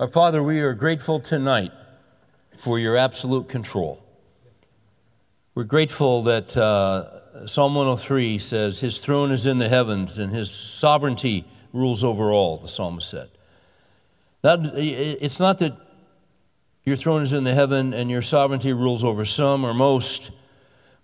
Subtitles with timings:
[0.00, 1.72] Our Father, we are grateful tonight
[2.56, 4.02] for your absolute control.
[5.54, 10.50] We're grateful that uh, Psalm 103 says, His throne is in the heavens and His
[10.50, 11.44] sovereignty
[11.74, 13.28] rules over all, the psalmist said.
[14.40, 15.76] That, it's not that
[16.84, 20.30] your throne is in the heaven and your sovereignty rules over some or most,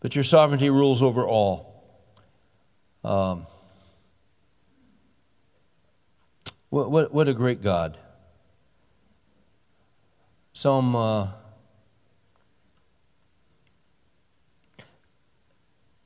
[0.00, 1.84] but your sovereignty rules over all.
[3.04, 3.46] Um,
[6.70, 7.98] what, what, what a great God.
[10.56, 11.28] Psalm uh,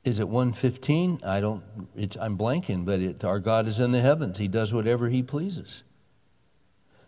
[0.03, 1.21] is it 115?
[1.25, 1.63] I don't,
[1.95, 4.39] it's, I'm blanking, but it, our God is in the heavens.
[4.39, 5.83] He does whatever He pleases.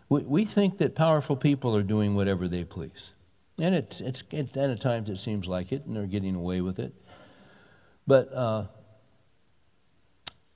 [0.08, 3.12] We, we think that powerful people are doing whatever they please.
[3.58, 6.62] And, it's, it's, it, and at times it seems like it, and they're getting away
[6.62, 6.94] with it.
[8.06, 8.68] But uh,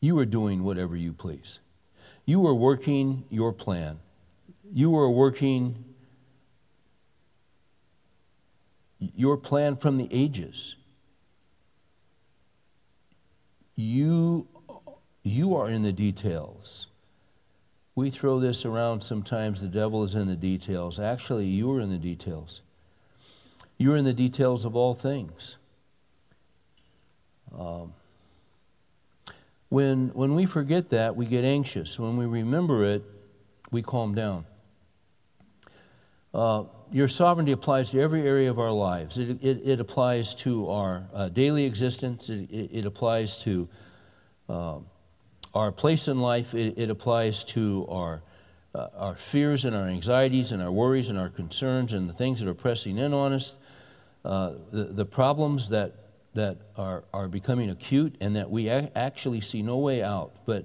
[0.00, 1.58] you are doing whatever you please.
[2.24, 3.98] You are working your plan.
[4.72, 5.84] You are working
[8.98, 10.76] your plan from the ages.
[13.76, 14.48] You,
[15.22, 16.88] you are in the details.
[17.94, 20.98] We throw this around sometimes the devil is in the details.
[20.98, 22.60] Actually, you are in the details.
[23.76, 25.56] You're in the details of all things.
[27.56, 27.92] Um,
[29.68, 31.98] when, when we forget that, we get anxious.
[31.98, 33.02] When we remember it,
[33.70, 34.44] we calm down.
[36.32, 39.18] Uh, your sovereignty applies to every area of our lives.
[39.18, 43.68] It, it, it applies to our uh, daily existence, it, it, applies to
[44.48, 44.78] uh,
[45.54, 48.22] our place in life, it, applies to our,
[48.74, 52.40] uh, our fears and our anxieties and our worries and our concerns and the things
[52.40, 53.56] that are pressing in on us,
[54.24, 55.94] uh, the, the problems that,
[56.34, 60.32] that are, are becoming acute and that we actually see no way out.
[60.46, 60.64] But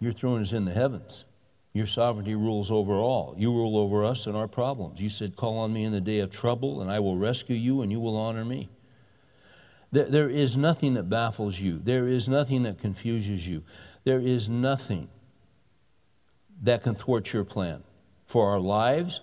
[0.00, 1.24] your throne is in the heavens.
[1.78, 3.36] Your sovereignty rules over all.
[3.38, 5.00] You rule over us and our problems.
[5.00, 7.82] You said, Call on me in the day of trouble, and I will rescue you,
[7.82, 8.68] and you will honor me.
[9.92, 13.62] There, there is nothing that baffles you, there is nothing that confuses you,
[14.02, 15.08] there is nothing
[16.64, 17.84] that can thwart your plan
[18.26, 19.20] for our lives,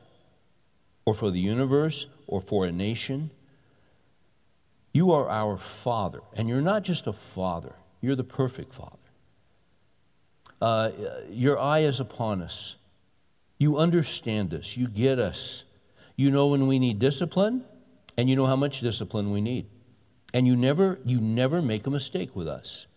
[1.03, 3.31] or for the universe, or for a nation.
[4.94, 9.04] You are our Father, and you're not just a Father, you're the perfect Father.
[10.65, 10.89] Uh,
[11.29, 12.75] your eye is upon us.
[13.59, 14.75] You understand us.
[14.75, 15.63] You get us.
[16.15, 17.63] You know when we need discipline,
[18.17, 19.67] and you know how much discipline we need.
[20.33, 22.87] And you never, you never make a mistake with us.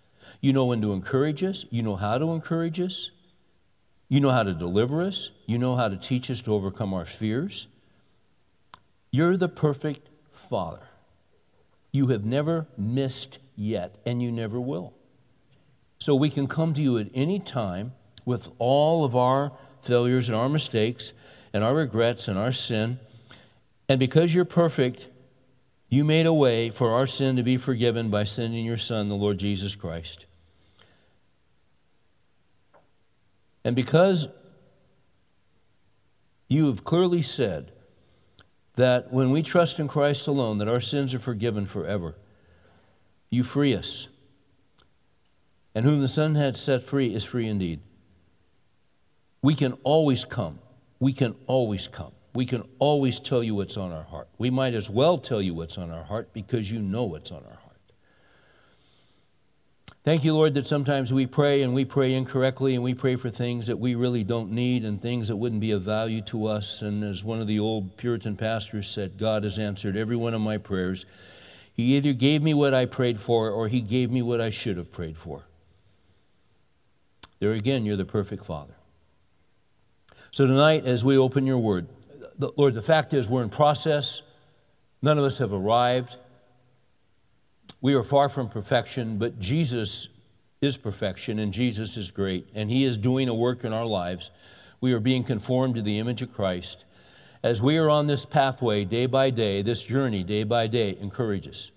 [0.41, 1.67] You know when to encourage us.
[1.69, 3.11] You know how to encourage us.
[4.09, 5.31] You know how to deliver us.
[5.45, 7.67] You know how to teach us to overcome our fears.
[9.11, 10.89] You're the perfect Father.
[11.93, 14.95] You have never missed yet, and you never will.
[15.99, 17.93] So we can come to you at any time
[18.25, 21.13] with all of our failures and our mistakes
[21.53, 22.99] and our regrets and our sin.
[23.89, 25.09] And because you're perfect,
[25.89, 29.15] you made a way for our sin to be forgiven by sending your Son, the
[29.15, 30.27] Lord Jesus Christ.
[33.65, 34.29] And because
[36.49, 37.73] you have clearly said
[38.77, 42.15] that when we trust in Christ alone, that our sins are forgiven forever,
[43.31, 44.09] you free us
[45.79, 47.79] and whom the Son had set free is free indeed.
[49.43, 50.59] We can always come.
[50.99, 52.11] We can always come.
[52.35, 54.27] We can always tell you what's on our heart.
[54.39, 57.45] We might as well tell you what's on our heart because you know what's on
[57.45, 57.77] our heart.
[60.03, 63.31] Thank you, Lord, that sometimes we pray and we pray incorrectly and we pray for
[63.31, 66.83] things that we really don't need and things that wouldn't be of value to us.
[66.83, 70.41] And as one of the old Puritan pastors said, God has answered every one of
[70.41, 71.07] my prayers.
[71.73, 74.77] He either gave me what I prayed for or he gave me what I should
[74.77, 75.45] have prayed for.
[77.41, 78.75] There again, you're the perfect Father.
[80.31, 81.87] So tonight, as we open your word,
[82.39, 84.23] the, Lord, the fact is we're in process.
[85.03, 86.17] None of us have arrived.
[87.81, 90.09] We are far from perfection, but Jesus
[90.61, 94.31] is perfection, and Jesus is great, and He is doing a work in our lives.
[94.81, 96.85] We are being conformed to the image of Christ.
[97.43, 101.47] As we are on this pathway day by day, this journey day by day, encourage
[101.47, 101.71] us.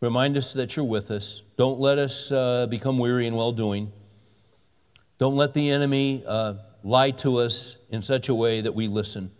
[0.00, 1.42] Remind us that you're with us.
[1.56, 3.92] Don't let us uh, become weary in well doing.
[5.20, 9.30] Don't let the enemy uh, lie to us in such a way that we listen,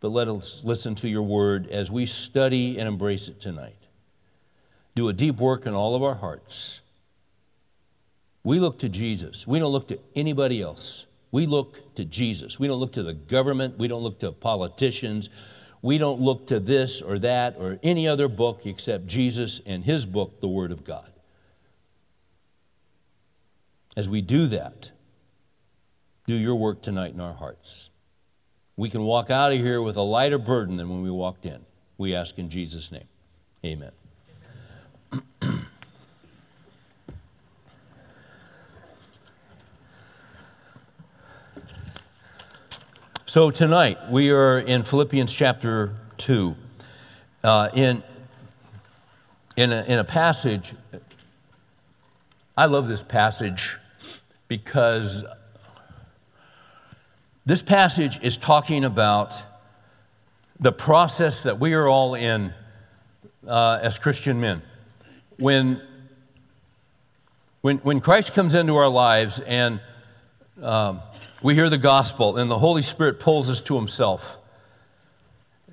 [0.00, 3.88] but let us listen to your word as we study and embrace it tonight.
[4.94, 6.82] Do a deep work in all of our hearts.
[8.44, 9.46] We look to Jesus.
[9.46, 11.06] We don't look to anybody else.
[11.30, 12.58] We look to Jesus.
[12.58, 13.78] We don't look to the government.
[13.78, 15.30] We don't look to politicians.
[15.80, 20.04] We don't look to this or that or any other book except Jesus and his
[20.04, 21.10] book, the Word of God.
[23.96, 24.90] As we do that,
[26.26, 27.90] do your work tonight in our hearts.
[28.76, 31.64] We can walk out of here with a lighter burden than when we walked in.
[31.98, 33.08] We ask in Jesus' name.
[33.64, 33.90] Amen.
[43.26, 46.54] so tonight we are in Philippians chapter 2.
[47.44, 48.02] Uh, in,
[49.56, 50.74] in, a, in a passage,
[52.56, 53.76] I love this passage
[54.46, 55.24] because
[57.44, 59.42] this passage is talking about
[60.60, 62.54] the process that we are all in
[63.46, 64.62] uh, as Christian men.
[65.38, 65.82] When,
[67.62, 69.80] when, when Christ comes into our lives and
[70.62, 71.00] um,
[71.42, 74.38] we hear the gospel and the Holy Spirit pulls us to Himself,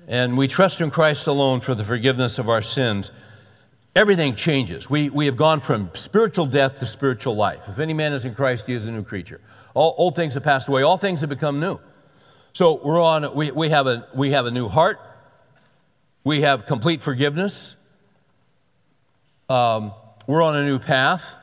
[0.08, 3.12] and we trust in Christ alone for the forgiveness of our sins,
[3.94, 4.90] everything changes.
[4.90, 7.68] We, we have gone from spiritual death to spiritual life.
[7.68, 9.40] If any man is in Christ, he is a new creature.
[9.74, 11.78] All old things have passed away, all things have become new.
[12.52, 15.00] So we're on, we, we, have a, we have a new heart,
[16.24, 17.76] we have complete forgiveness,
[19.48, 19.92] um,
[20.26, 21.36] we're on a new path.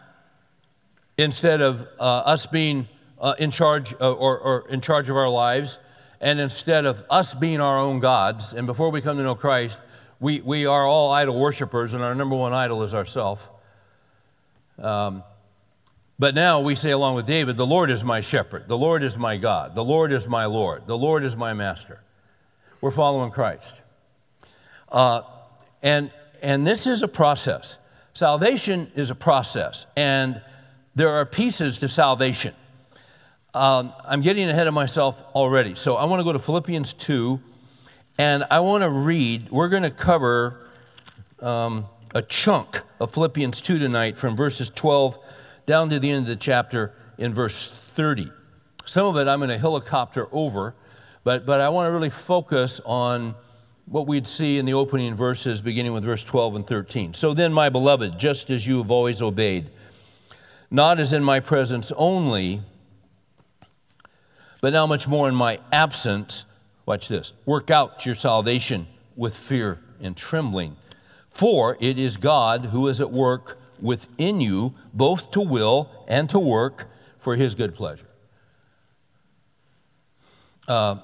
[1.18, 2.88] Instead of uh, us being
[3.20, 5.80] uh, in charge uh, or, or in charge of our lives,
[6.22, 9.80] and instead of us being our own gods, and before we come to know Christ,
[10.20, 13.50] we, we are all idol worshippers, and our number one idol is ourself.
[14.80, 15.24] Um,
[16.20, 19.18] but now we say, along with David, the Lord is my shepherd, the Lord is
[19.18, 22.02] my God, the Lord is my Lord, the Lord is my master.
[22.82, 23.82] We're following Christ.
[24.92, 25.22] Uh,
[25.84, 26.12] and,
[26.42, 27.78] and this is a process.
[28.14, 30.42] Salvation is a process, and
[30.96, 32.56] there are pieces to salvation.
[33.54, 35.76] Um, I'm getting ahead of myself already.
[35.76, 37.40] So I want to go to Philippians 2,
[38.18, 40.68] and I want to read, we're going to cover
[41.40, 41.86] um,
[42.16, 45.18] a chunk of Philippians 2 tonight from verses 12
[45.68, 48.32] down to the end of the chapter in verse 30.
[48.86, 50.74] Some of it I'm going to helicopter over,
[51.26, 53.36] but, but I want to really focus on
[53.86, 57.14] what we'd see in the opening verses, beginning with verse 12 and 13.
[57.14, 59.70] So then, my beloved, just as you have always obeyed,
[60.72, 62.62] not as in my presence only,
[64.62, 66.46] but now much more in my absence,
[66.86, 68.88] watch this, work out your salvation
[69.18, 70.78] with fear and trembling.
[71.30, 76.40] For it is God who is at work within you, both to will and to
[76.40, 76.90] work
[77.20, 78.08] for his good pleasure.
[80.68, 80.98] Uh,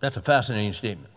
[0.00, 1.12] that's a fascinating statement.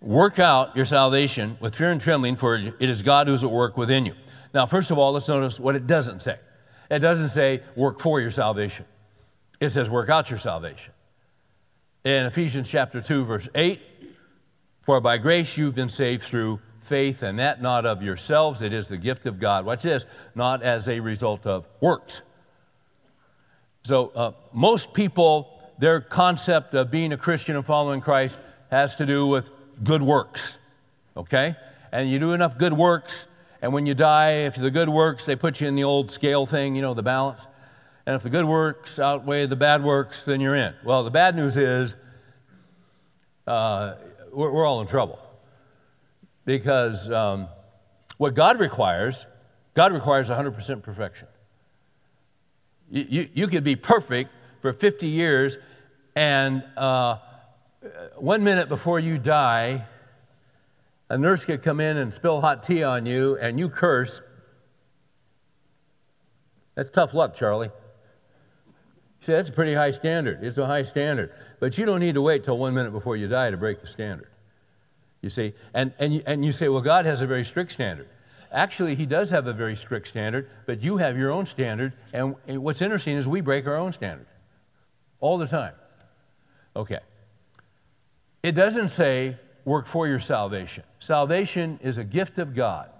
[0.00, 3.76] Work out your salvation with fear and trembling, for it is God who's at work
[3.76, 4.14] within you.
[4.52, 6.38] Now, first of all, let's notice what it doesn't say.
[6.90, 8.84] It doesn't say work for your salvation,
[9.60, 10.92] it says work out your salvation.
[12.04, 13.80] In Ephesians chapter 2, verse 8,
[14.82, 18.88] for by grace you've been saved through faith, and that not of yourselves, it is
[18.88, 19.64] the gift of God.
[19.64, 22.22] Watch this, not as a result of works.
[23.84, 28.38] So, uh, most people, their concept of being a Christian and following Christ
[28.70, 29.50] has to do with
[29.82, 30.58] good works,
[31.16, 31.56] okay?
[31.92, 33.26] And you do enough good works,
[33.60, 36.46] and when you die, if the good works, they put you in the old scale
[36.46, 37.48] thing, you know, the balance.
[38.06, 40.74] And if the good works outweigh the bad works, then you're in.
[40.84, 41.94] Well, the bad news is
[43.46, 43.94] uh,
[44.32, 45.21] we're, we're all in trouble
[46.44, 47.48] because um,
[48.16, 49.26] what God requires,
[49.74, 51.28] God requires 100% perfection.
[52.90, 54.30] You, you, you, could be perfect
[54.60, 55.56] for 50 years,
[56.14, 57.18] and uh,
[58.16, 59.86] one minute before you die,
[61.08, 64.20] a nurse could come in and spill hot tea on you, and you curse.
[66.74, 67.70] That's tough luck, Charlie.
[69.20, 70.42] Say, that's a pretty high standard.
[70.42, 71.32] It's a high standard.
[71.60, 73.86] But you don't need to wait till one minute before you die to break the
[73.86, 74.31] standard.
[75.22, 78.08] You see, and, and, you, and you say, well, God has a very strict standard.
[78.50, 81.94] Actually, He does have a very strict standard, but you have your own standard.
[82.12, 84.26] And, what's interesting is we break our own standard
[85.20, 85.74] all the time.
[86.74, 86.98] Okay.
[88.42, 90.82] It doesn't say work for your salvation.
[90.98, 92.90] Salvation is a gift of God.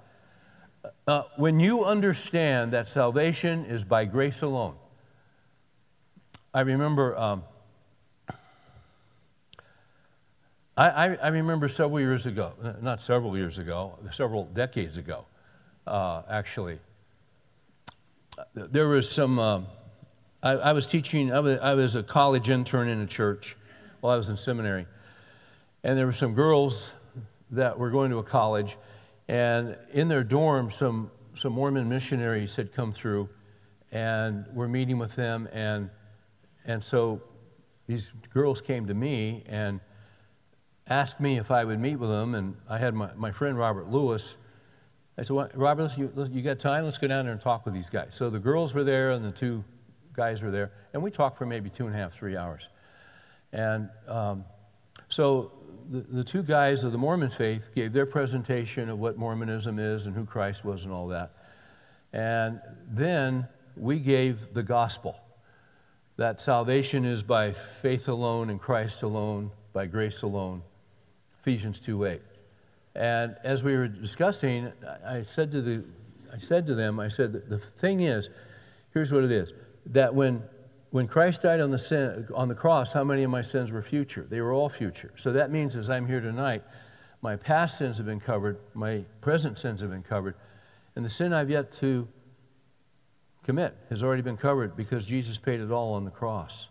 [1.07, 4.77] Uh, when you understand that salvation is by grace alone,
[6.55, 7.43] I remember um,
[10.75, 15.27] I, I, remember several years ago, uh, not several years ago, several decades ago,
[15.87, 16.79] uh, actually,
[18.55, 19.61] there was some, uh,
[20.43, 23.55] I, I, was teaching, I was, I was a college intern in a church
[24.01, 24.87] while I was in seminary.
[25.85, 26.95] And there were some girls
[27.51, 28.79] that were going to a college,
[29.29, 33.29] and in their dorm, some, some Mormon missionaries had come through,
[33.91, 35.51] and we're meeting with them.
[35.53, 35.91] And,
[36.65, 37.21] and so
[37.87, 39.81] these girls came to me, and
[40.93, 43.89] asked me if I would meet with them, and I had my, my friend Robert
[43.91, 44.37] Lewis.
[45.19, 46.85] I said, well, Robert, you, you got time?
[46.85, 48.15] Let's go down there and talk with these guys.
[48.15, 49.63] So the girls were there, and the two
[50.15, 52.69] guys were there, and we talked for maybe two and a half, three hours.
[53.53, 54.45] And um,
[55.09, 55.53] so
[55.91, 60.07] the, the two guys of the Mormon faith gave their presentation of what Mormonism is
[60.07, 61.33] and who Christ was and all that.
[62.13, 65.19] And then we gave the gospel
[66.17, 70.63] that salvation is by faith alone and Christ alone, by grace alone.
[71.43, 72.23] Ephesians 2 8.
[72.95, 74.73] And as we were discussing,
[75.05, 75.85] I said to, the,
[76.33, 78.29] I said to them, I said, the thing is,
[78.93, 79.53] here's what it is
[79.87, 80.43] that when,
[80.91, 83.83] when Christ died on the, sin, on the cross, how many of my sins were
[83.83, 84.25] future?
[84.29, 85.13] They were all future.
[85.17, 86.63] So that means as I'm here tonight,
[87.23, 90.37] my past sins have been covered, my present sins have been covered,
[90.95, 92.07] and the sin I've yet to
[93.43, 96.69] commit has already been covered because Jesus paid it all on the cross.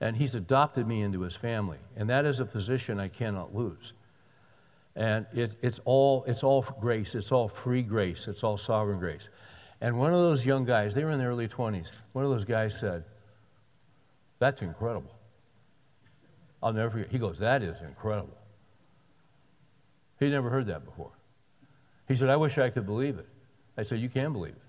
[0.00, 1.78] And He's adopted me into His family.
[1.96, 3.94] And that is a position I cannot lose.
[4.96, 9.28] And it, it's, all, it's all grace, it's all free grace, it's all sovereign grace.
[9.80, 12.44] And one of those young guys, they were in their early 20s, one of those
[12.44, 13.04] guys said,
[14.38, 15.14] That's incredible.
[16.62, 17.10] I'll never forget.
[17.10, 18.36] He goes, That is incredible.
[20.18, 21.12] He never heard that before.
[22.08, 23.28] He said, I wish I could believe it.
[23.78, 24.62] I said, You can believe it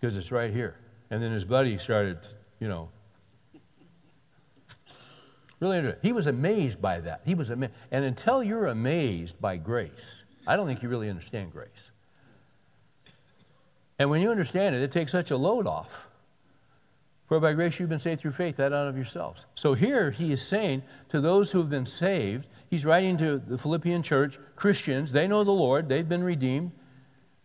[0.00, 0.76] because it's right here.
[1.10, 2.18] And then his buddy started,
[2.58, 2.88] you know,
[5.62, 6.00] really interesting.
[6.02, 7.22] He was amazed by that.
[7.24, 7.72] He was amazed.
[7.90, 11.90] And until you're amazed by grace, I don't think you really understand grace.
[13.98, 16.08] And when you understand it, it takes such a load off.
[17.28, 19.46] For by grace you've been saved through faith, that out of yourselves.
[19.54, 23.56] So here he is saying to those who have been saved, he's writing to the
[23.56, 26.72] Philippian church, Christians, they know the Lord, they've been redeemed,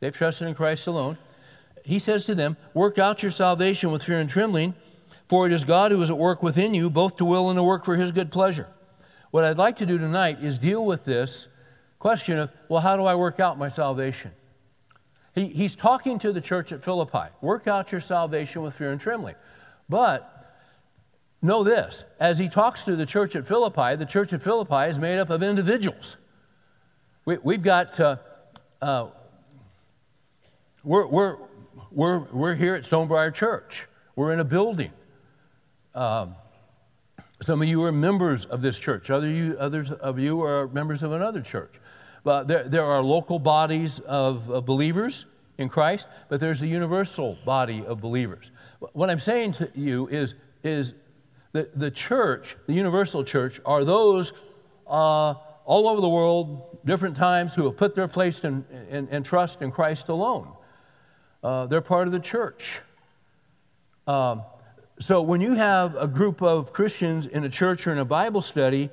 [0.01, 1.17] they've trusted in Christ alone
[1.88, 4.75] he says to them, Work out your salvation with fear and trembling,
[5.29, 7.63] for it is God who is at work within you, both to will and to
[7.63, 8.67] work for his good pleasure.
[9.31, 11.48] What I'd like to do tonight is deal with this
[12.00, 14.31] question of, well, how do I work out my salvation?
[15.36, 19.00] He, he's talking to the church at Philippi work out your salvation with fear and
[19.00, 19.36] trembling.
[19.89, 20.34] But
[21.41, 24.98] know this as he talks to the church at Philippi, the church at Philippi is
[24.98, 26.17] made up of individuals.
[27.25, 28.15] We, have got, uh,
[28.81, 29.07] uh,
[30.84, 31.38] we're, we're,
[31.91, 33.86] we're, we're here at Stonebriar Church.
[34.15, 34.91] We're in a building.
[35.97, 36.35] Um,
[37.41, 39.09] some of you are members of this church.
[39.09, 41.73] Other you, others of you are members of another church.
[42.23, 45.25] But there, there are local bodies of, of believers
[45.57, 48.51] in Christ, but there's a universal body of believers.
[48.93, 50.93] What I'm saying to you is, is
[51.51, 54.33] the, the church, the universal church, are those
[54.85, 55.33] uh,
[55.65, 59.63] all over the world, different times, who have put their place in, in, in trust
[59.63, 60.53] in Christ alone.
[61.43, 62.81] Uh, they're part of the church.
[64.05, 64.43] Um,
[64.99, 68.41] so when you have a group of Christians in a church or in a Bible
[68.41, 68.89] study,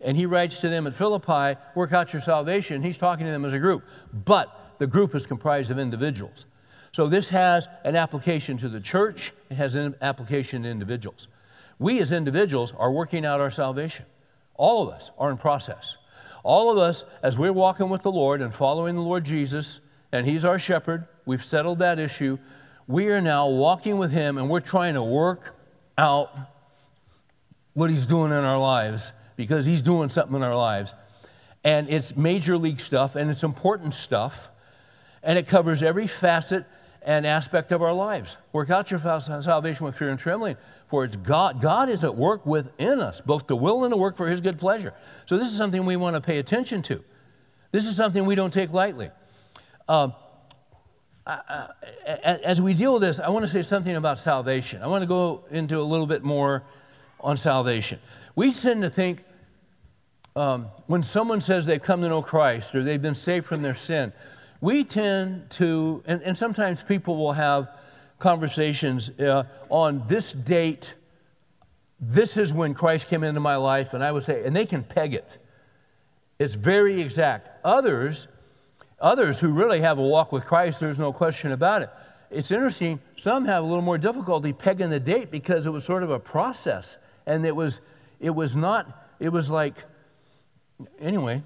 [0.00, 3.44] and he writes to them at Philippi, work out your salvation, he's talking to them
[3.44, 3.84] as a group.
[4.12, 6.46] But the group is comprised of individuals.
[6.92, 11.28] So this has an application to the church, it has an application to individuals.
[11.78, 14.06] We as individuals are working out our salvation.
[14.54, 15.96] All of us are in process.
[16.42, 19.80] All of us, as we're walking with the Lord and following the Lord Jesus,
[20.12, 22.38] and He's our shepherd, We've settled that issue.
[22.88, 25.54] We are now walking with Him and we're trying to work
[25.98, 26.30] out
[27.74, 30.94] what He's doing in our lives because He's doing something in our lives.
[31.64, 34.50] And it's major league stuff and it's important stuff.
[35.22, 36.64] And it covers every facet
[37.02, 38.36] and aspect of our lives.
[38.52, 41.60] Work out your salvation with fear and trembling, for it's God.
[41.60, 44.58] God is at work within us, both to will and to work for His good
[44.58, 44.92] pleasure.
[45.26, 47.02] So this is something we want to pay attention to.
[47.72, 49.10] This is something we don't take lightly.
[49.88, 50.14] Um,
[51.26, 54.82] As we deal with this, I want to say something about salvation.
[54.82, 56.62] I want to go into a little bit more
[57.20, 57.98] on salvation.
[58.36, 59.24] We tend to think
[60.36, 63.74] um, when someone says they've come to know Christ or they've been saved from their
[63.74, 64.12] sin,
[64.60, 67.70] we tend to, and, and sometimes people will have
[68.18, 70.94] conversations uh, on this date,
[72.00, 74.84] this is when Christ came into my life, and I would say, and they can
[74.84, 75.38] peg it.
[76.38, 77.48] It's very exact.
[77.64, 78.28] Others,
[79.00, 81.90] Others who really have a walk with Christ, there's no question about it.
[82.30, 86.02] It's interesting, some have a little more difficulty pegging the date because it was sort
[86.02, 86.96] of a process.
[87.26, 87.80] And it was,
[88.20, 89.84] it was not, it was like,
[90.98, 91.42] anyway,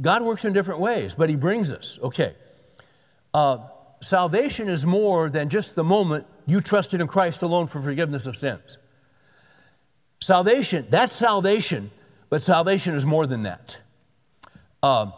[0.00, 1.98] God works in different ways, but He brings us.
[2.02, 2.34] Okay.
[3.32, 3.58] Uh,
[4.00, 8.36] salvation is more than just the moment you trusted in Christ alone for forgiveness of
[8.36, 8.78] sins.
[10.20, 11.90] Salvation, that's salvation,
[12.30, 13.78] but salvation is more than that.
[14.82, 15.10] Uh,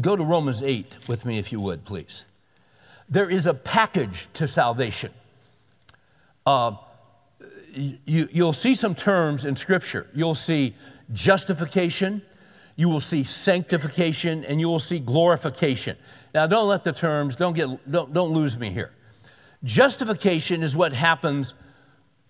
[0.00, 2.24] Go to Romans 8 with me, if you would, please.
[3.08, 5.12] There is a package to salvation.
[6.46, 6.76] Uh,
[7.74, 10.06] you, you'll see some terms in Scripture.
[10.14, 10.74] You'll see
[11.12, 12.22] justification,
[12.76, 15.96] you will see sanctification, and you will see glorification.
[16.32, 18.92] Now, don't let the terms, don't, get, don't, don't lose me here.
[19.64, 21.54] Justification is what happens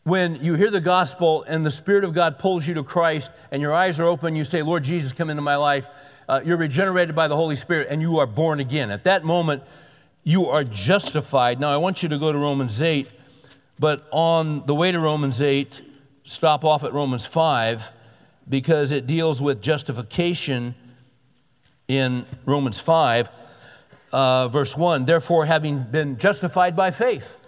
[0.05, 3.61] when you hear the gospel and the Spirit of God pulls you to Christ and
[3.61, 5.87] your eyes are open, you say, Lord Jesus, come into my life.
[6.31, 8.93] Uh, you're regenerated by the Holy Spirit and you are born again.
[8.93, 9.65] At that moment,
[10.23, 11.59] you are justified.
[11.59, 13.11] Now, I want you to go to Romans 8,
[13.81, 15.83] but on the way to Romans 8,
[16.23, 17.91] stop off at Romans 5
[18.49, 20.77] because it deals with justification
[21.89, 23.29] in Romans 5,
[24.13, 25.07] uh, verse 1.
[25.07, 27.39] Therefore, having been justified by faith,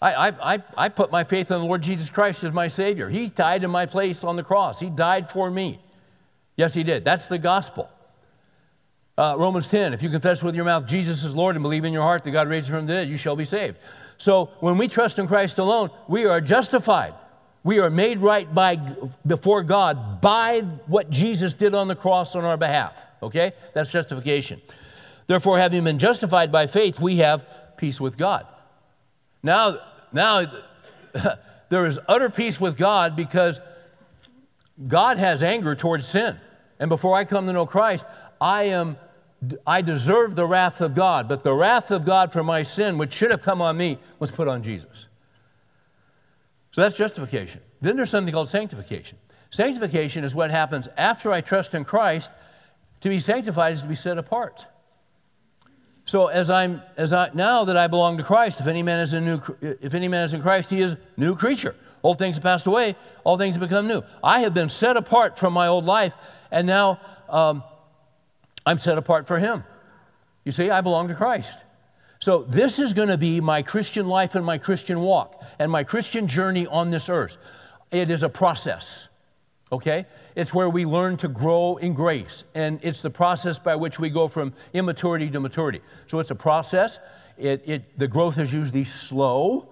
[0.00, 3.10] I, I, I put my faith in the Lord Jesus Christ as my Savior.
[3.10, 5.80] He died in my place on the cross, He died for me.
[6.60, 7.06] Yes, He did.
[7.06, 7.88] That's the gospel.
[9.16, 11.92] Uh, Romans 10, if you confess with your mouth Jesus is Lord and believe in
[11.94, 13.78] your heart that God raised him from the dead, you shall be saved.
[14.18, 17.14] So when we trust in Christ alone, we are justified.
[17.64, 18.76] We are made right by,
[19.26, 23.06] before God by what Jesus did on the cross on our behalf.
[23.22, 23.52] Okay?
[23.72, 24.60] That's justification.
[25.28, 27.46] Therefore, having been justified by faith, we have
[27.78, 28.46] peace with God.
[29.42, 29.78] Now,
[30.12, 30.44] now
[31.70, 33.60] there is utter peace with God because
[34.86, 36.38] God has anger towards sin.
[36.80, 38.06] And before I come to know Christ,
[38.40, 38.96] I am
[39.66, 43.12] I deserve the wrath of God, but the wrath of God for my sin, which
[43.14, 45.08] should have come on me, was put on Jesus.
[46.72, 47.60] So that's justification.
[47.80, 49.16] Then there's something called sanctification.
[49.50, 52.30] Sanctification is what happens after I trust in Christ.
[53.00, 54.66] To be sanctified is to be set apart.
[56.04, 59.14] So as I'm as I now that I belong to Christ, if any man is
[59.14, 61.74] a new if any man is in Christ, he is a new creature.
[62.02, 62.94] Old things have passed away;
[63.24, 64.02] all things have become new.
[64.22, 66.14] I have been set apart from my old life,
[66.50, 67.62] and now um,
[68.66, 69.64] I'm set apart for Him.
[70.44, 71.58] You see, I belong to Christ.
[72.18, 75.84] So this is going to be my Christian life and my Christian walk and my
[75.84, 77.38] Christian journey on this earth.
[77.90, 79.08] It is a process.
[79.72, 80.04] Okay?
[80.36, 84.10] It's where we learn to grow in grace, and it's the process by which we
[84.10, 85.80] go from immaturity to maturity.
[86.06, 86.98] So it's a process.
[87.38, 89.68] It, it, the growth is usually slow.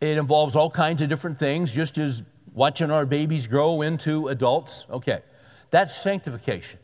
[0.00, 2.22] It involves all kinds of different things, just as
[2.54, 4.86] watching our babies grow into adults.
[4.90, 5.20] Okay,
[5.70, 6.78] that's sanctification.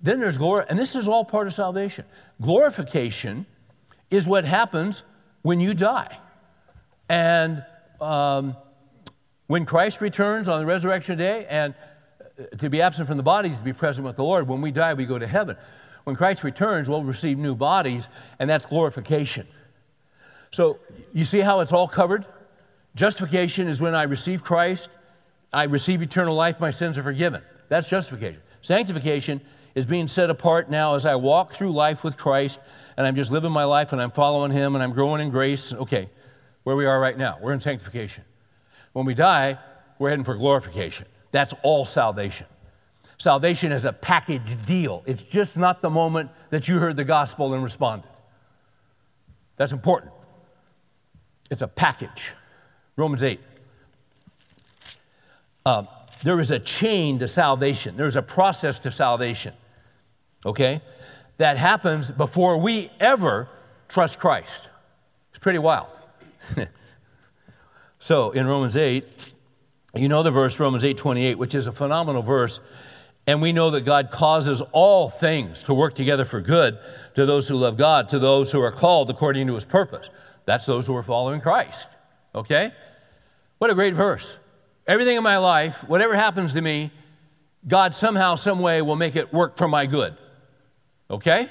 [0.00, 2.04] Then there's glory, and this is all part of salvation.
[2.40, 3.46] Glorification
[4.10, 5.04] is what happens
[5.42, 6.16] when you die.
[7.08, 7.64] And
[8.00, 8.56] um,
[9.46, 11.74] when Christ returns on the resurrection day, and
[12.58, 14.48] to be absent from the bodies, to be present with the Lord.
[14.48, 15.56] When we die, we go to heaven.
[16.04, 19.46] When Christ returns, we'll receive new bodies, and that's glorification.
[20.50, 20.78] So
[21.12, 22.26] you see how it's all covered?
[22.94, 24.90] Justification is when I receive Christ,
[25.52, 27.42] I receive eternal life, my sins are forgiven.
[27.72, 28.42] That's justification.
[28.60, 29.40] Sanctification
[29.74, 32.60] is being set apart now as I walk through life with Christ
[32.98, 35.72] and I'm just living my life and I'm following Him and I'm growing in grace.
[35.72, 36.10] Okay,
[36.64, 38.24] where we are right now, we're in sanctification.
[38.92, 39.58] When we die,
[39.98, 41.06] we're heading for glorification.
[41.30, 42.46] That's all salvation.
[43.16, 45.02] Salvation is a package deal.
[45.06, 48.10] It's just not the moment that you heard the gospel and responded.
[49.56, 50.12] That's important.
[51.50, 52.34] It's a package.
[52.96, 53.40] Romans 8.
[55.64, 55.84] Uh,
[56.22, 59.54] there is a chain to salvation, there's a process to salvation,
[60.44, 60.80] okay?
[61.38, 63.48] That happens before we ever
[63.88, 64.68] trust Christ.
[65.30, 65.88] It's pretty wild.
[67.98, 69.34] so in Romans 8,
[69.94, 72.60] you know the verse, Romans 8 28, which is a phenomenal verse.
[73.26, 76.78] And we know that God causes all things to work together for good
[77.14, 80.10] to those who love God, to those who are called according to his purpose.
[80.44, 81.88] That's those who are following Christ.
[82.34, 82.72] Okay?
[83.58, 84.38] What a great verse.
[84.86, 86.90] Everything in my life, whatever happens to me,
[87.66, 90.16] God somehow, some way will make it work for my good.
[91.10, 91.48] Okay?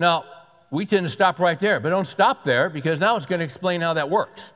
[0.00, 0.24] Now,
[0.70, 3.44] we tend to stop right there, but don't stop there because now it's going to
[3.44, 4.52] explain how that works.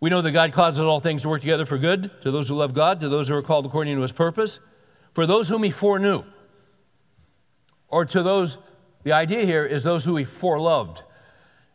[0.00, 2.56] We know that God causes all things to work together for good to those who
[2.56, 4.58] love God, to those who are called according to his purpose,
[5.12, 6.24] for those whom he foreknew.
[7.88, 8.58] Or to those,
[9.02, 11.02] the idea here is those who he foreloved.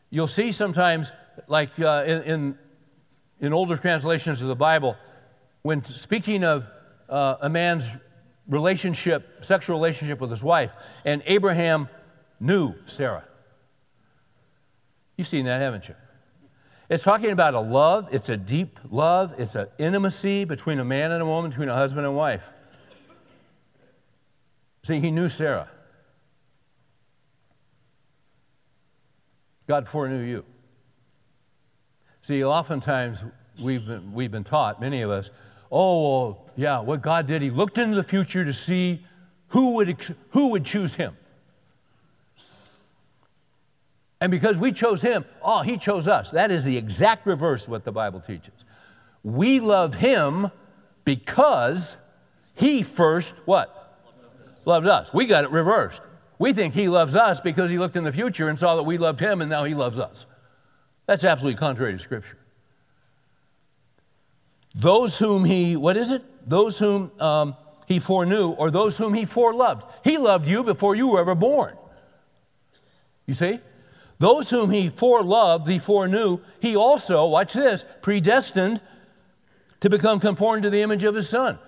[0.10, 1.12] You'll see sometimes,
[1.48, 2.58] like uh, in, in,
[3.39, 4.98] in, older translations of the Bible,
[5.62, 6.65] when speaking of
[7.10, 7.95] uh, a man's
[8.48, 11.89] relationship, sexual relationship with his wife, and Abraham
[12.39, 13.26] knew Sarah.
[15.17, 15.95] You've seen that, haven't you?
[16.89, 21.12] It's talking about a love, it's a deep love, it's an intimacy between a man
[21.12, 22.52] and a woman, between a husband and wife.
[24.84, 25.69] See, he knew Sarah.
[29.67, 30.45] God foreknew you.
[32.26, 33.24] See, oftentimes
[33.62, 35.30] we've been, we've been taught, many of us,
[35.72, 39.06] oh, well, yeah, what God did, He looked into the future to see
[39.50, 41.16] who would, who would choose Him.
[44.20, 46.32] And because we chose him, oh, he chose us.
[46.32, 48.66] That is the exact reverse of what the Bible teaches.
[49.24, 50.50] We love him
[51.04, 51.96] because
[52.56, 54.02] he first what?
[54.66, 55.14] Loved us.
[55.14, 56.02] We got it reversed.
[56.40, 58.98] We think he loves us because he looked in the future and saw that we
[58.98, 60.26] loved him and now he loves us.
[61.06, 62.38] That's absolutely contrary to Scripture.
[64.74, 66.24] Those whom he, what is it?
[66.50, 69.88] Those whom um, he foreknew or those whom he foreloved.
[70.04, 71.78] He loved you before you were ever born.
[73.26, 73.60] You see?
[74.20, 78.82] Those whom he foreloved, he foreknew, he also, watch this, predestined
[79.82, 81.60] to become conformed to the image of his son.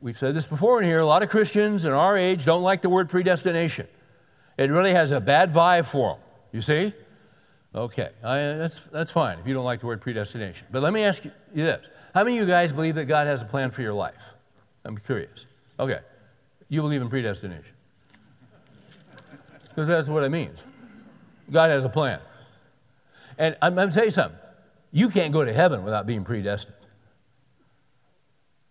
[0.00, 1.00] We've said this before in here.
[1.00, 3.88] A lot of Christians in our age don't like the word predestination.
[4.56, 6.22] It really has a bad vibe for them.
[6.52, 6.92] You see?
[7.74, 10.66] Okay, I, that's, that's fine if you don't like the word predestination.
[10.70, 13.42] But let me ask you this How many of you guys believe that God has
[13.42, 14.22] a plan for your life?
[14.84, 15.46] I'm curious.
[15.78, 16.00] Okay,
[16.68, 17.74] you believe in predestination.
[19.68, 20.64] Because that's what it means.
[21.50, 22.20] God has a plan.
[23.38, 24.38] And I'm, I'm going to tell you something.
[24.90, 26.74] You can't go to heaven without being predestined.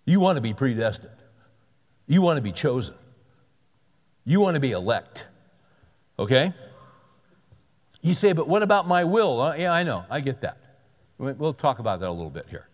[0.05, 1.13] You want to be predestined.
[2.07, 2.95] You want to be chosen.
[4.25, 5.25] You want to be elect.
[6.19, 6.53] Okay?
[8.07, 9.41] You say, but what about my will?
[9.41, 10.05] Uh, yeah, I know.
[10.09, 10.57] I get that.
[11.17, 12.69] We'll talk about that a little bit here.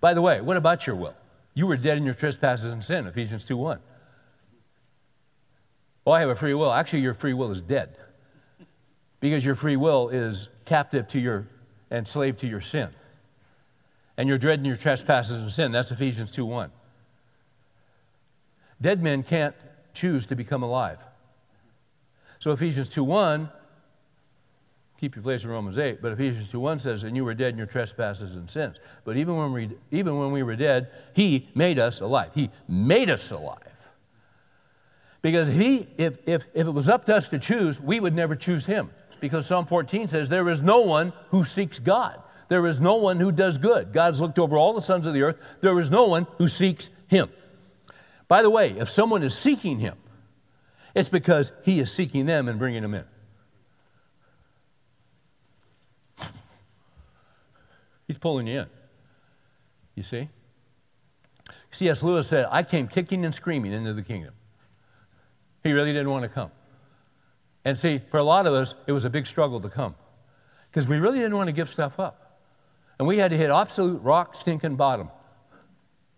[0.00, 1.14] By the way, what about your will?
[1.52, 3.78] You were dead in your trespasses and sin, Ephesians 2 1.
[6.06, 6.72] Well, I have a free will.
[6.72, 7.96] Actually, your free will is dead
[9.20, 11.46] because your free will is captive to your
[11.90, 12.88] and slave to your sin.
[14.16, 15.70] And you're dreading your trespasses and sin.
[15.70, 16.70] That's Ephesians 2 1.
[18.80, 19.54] Dead men can't
[19.92, 21.04] choose to become alive.
[22.38, 23.50] So Ephesians 2 1,
[25.00, 27.54] keep your place in Romans 8, but Ephesians 2 1 says, And you were dead
[27.54, 28.78] in your trespasses and sins.
[29.04, 32.30] But even when we, even when we were dead, He made us alive.
[32.34, 33.58] He made us alive.
[35.22, 38.36] Because he, if, if, if it was up to us to choose, we would never
[38.36, 42.20] choose Him because Psalm 14 says, There is no one who seeks God.
[42.48, 43.92] There is no one who does good.
[43.92, 45.36] God's looked over all the sons of the earth.
[45.60, 47.28] There is no one who seeks Him.
[48.28, 49.96] By the way, if someone is seeking Him,
[50.94, 53.04] it's because He is seeking them and bringing them in.
[58.10, 58.66] He's pulling you in.
[59.94, 60.28] You see?
[61.70, 62.02] C.S.
[62.02, 64.34] Lewis said, I came kicking and screaming into the kingdom.
[65.62, 66.50] He really didn't want to come.
[67.64, 69.94] And see, for a lot of us, it was a big struggle to come
[70.68, 72.40] because we really didn't want to give stuff up.
[72.98, 75.08] And we had to hit absolute rock stinking bottom,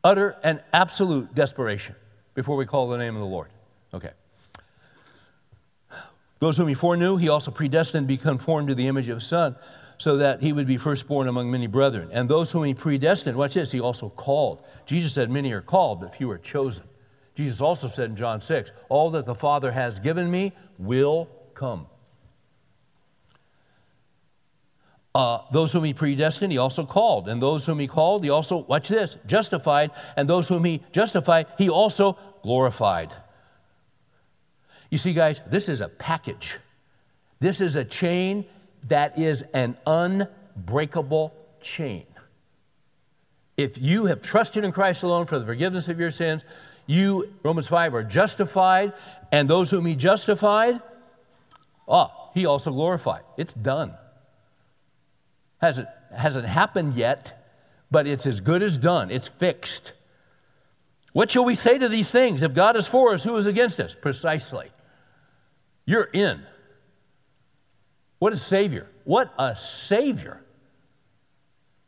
[0.03, 1.95] utter and absolute desperation
[2.33, 3.51] before we call the name of the Lord.
[3.93, 4.13] Okay.
[6.39, 9.27] Those whom he foreknew, he also predestined to be conformed to the image of his
[9.27, 9.57] son,
[10.03, 12.09] so that he would be firstborn among many brethren.
[12.11, 14.65] And those whom he predestined, watch this, he also called.
[14.85, 16.87] Jesus said, Many are called, but few are chosen.
[17.37, 21.87] Jesus also said in John 6, All that the Father has given me will come.
[25.15, 27.29] Uh, those whom he predestined, he also called.
[27.29, 29.93] And those whom he called, he also, watch this, justified.
[30.17, 33.15] And those whom he justified, he also glorified.
[34.91, 36.59] You see, guys, this is a package.
[37.39, 38.47] This is a chain
[38.89, 42.07] that is an unbreakable chain.
[43.57, 46.45] If you have trusted in Christ alone for the forgiveness of your sins,
[46.87, 48.93] you, Romans 5, are justified,
[49.31, 50.81] and those whom he justified,
[51.87, 53.23] ah, he also glorified.
[53.37, 53.95] It's done.
[55.61, 57.39] Hasn't, hasn't happened yet,
[57.91, 59.11] but it's as good as done.
[59.11, 59.93] It's fixed.
[61.13, 62.43] What shall we say to these things?
[62.43, 63.95] If God is for us, who is against us?
[63.95, 64.71] Precisely.
[65.85, 66.43] You're in.
[68.23, 68.87] What a Savior.
[69.03, 70.41] What a Savior.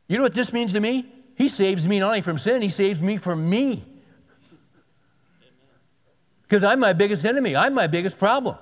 [0.09, 1.07] You know what this means to me?
[1.37, 3.85] He saves me not only from sin, He saves me from me.
[6.43, 8.57] Because I'm my biggest enemy, I'm my biggest problem.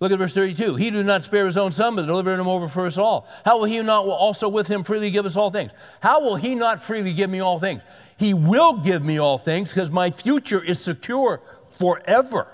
[0.00, 0.76] Look at verse 32.
[0.76, 3.28] He did not spare his own son, but delivered him over for us all.
[3.44, 5.72] How will he not also with him freely give us all things?
[6.00, 7.82] How will he not freely give me all things?
[8.16, 12.48] He will give me all things because my future is secure forever.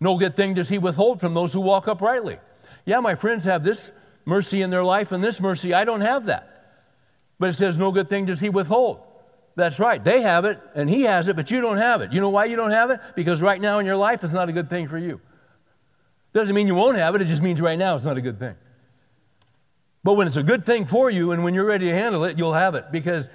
[0.00, 2.38] No good thing does he withhold from those who walk uprightly.
[2.86, 3.92] Yeah, my friends have this
[4.24, 5.74] mercy in their life and this mercy.
[5.74, 6.46] I don't have that.
[7.38, 9.00] But it says, no good thing does he withhold.
[9.56, 10.02] That's right.
[10.02, 12.12] They have it and he has it, but you don't have it.
[12.12, 13.00] You know why you don't have it?
[13.14, 15.20] Because right now in your life it's not a good thing for you.
[16.32, 18.38] Doesn't mean you won't have it, it just means right now it's not a good
[18.38, 18.54] thing.
[20.02, 22.38] But when it's a good thing for you and when you're ready to handle it,
[22.38, 23.28] you'll have it because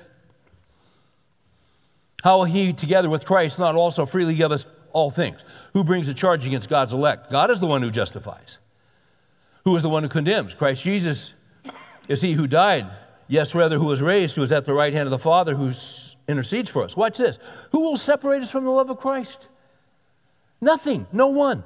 [2.23, 5.43] how will he together with Christ not also freely give us all things?
[5.73, 7.29] Who brings a charge against God's elect?
[7.29, 8.59] God is the one who justifies.
[9.65, 10.53] Who is the one who condemns?
[10.53, 11.33] Christ Jesus
[12.07, 12.89] is he who died,
[13.27, 16.15] yes, rather, who was raised, who is at the right hand of the Father, who's
[16.29, 16.95] intercedes for us.
[16.95, 17.39] Watch this.
[17.71, 19.49] Who will separate us from the love of Christ?
[20.61, 21.65] Nothing, no one.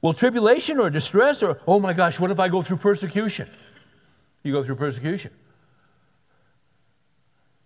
[0.00, 3.50] Will tribulation or distress or, oh my gosh, what if I go through persecution?
[4.44, 5.32] You go through persecution.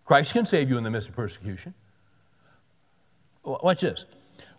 [0.07, 1.75] Christ can save you in the midst of persecution.
[3.45, 4.07] Watch this.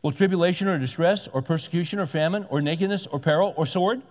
[0.01, 4.01] Will tribulation or distress or persecution or famine or nakedness or peril or sword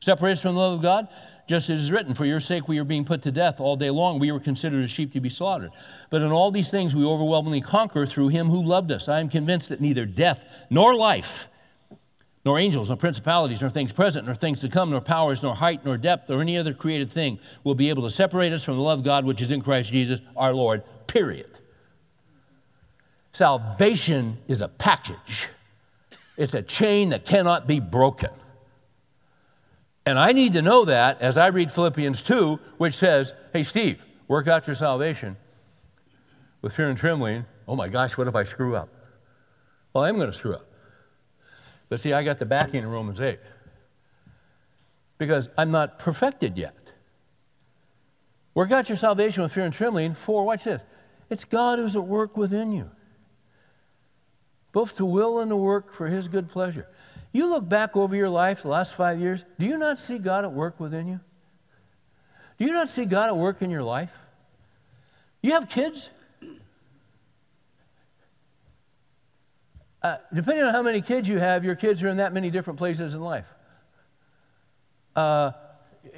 [0.00, 1.08] separate us from the love of God?
[1.48, 3.76] Just as it is written, For your sake we are being put to death all
[3.76, 4.18] day long.
[4.18, 5.70] We were considered as sheep to be slaughtered.
[6.10, 9.08] But in all these things we overwhelmingly conquer through him who loved us.
[9.08, 11.48] I am convinced that neither death nor life,
[12.44, 15.84] nor angels, nor principalities, nor things present, nor things to come, nor powers, nor height,
[15.84, 18.82] nor depth, or any other created thing will be able to separate us from the
[18.82, 20.82] love of God which is in Christ Jesus our Lord.
[21.06, 21.55] Period.
[23.36, 25.50] Salvation is a package,
[26.38, 28.30] it's a chain that cannot be broken.
[30.06, 34.00] And I need to know that as I read Philippians 2, which says, Hey, Steve,
[34.26, 35.36] work out your salvation
[36.62, 37.44] with fear and trembling.
[37.68, 38.88] Oh my gosh, what if I screw up?
[39.92, 40.70] Well, I am going to screw up.
[41.90, 43.38] But see, I got the backing in Romans 8
[45.18, 46.90] because I'm not perfected yet.
[48.54, 50.86] Work out your salvation with fear and trembling, for, watch this,
[51.28, 52.90] it's God who's at work within you,
[54.76, 56.86] both to will and to work for his good pleasure.
[57.32, 60.44] You look back over your life the last five years, do you not see God
[60.44, 61.18] at work within you?
[62.58, 64.12] Do you not see God at work in your life?
[65.40, 66.10] You have kids?
[70.02, 72.78] Uh, depending on how many kids you have, your kids are in that many different
[72.78, 73.48] places in life.
[75.16, 75.52] Uh,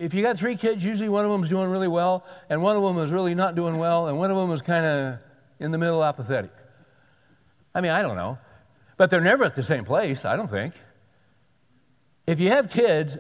[0.01, 2.75] if you got three kids, usually one of them is doing really well, and one
[2.75, 5.19] of them is really not doing well, and one of them is kind of
[5.61, 6.51] in the middle apathetic.
[7.73, 8.37] I mean, I don't know.
[8.99, 10.75] But they're never at the same place, I don't think.
[12.27, 13.17] If you have kids,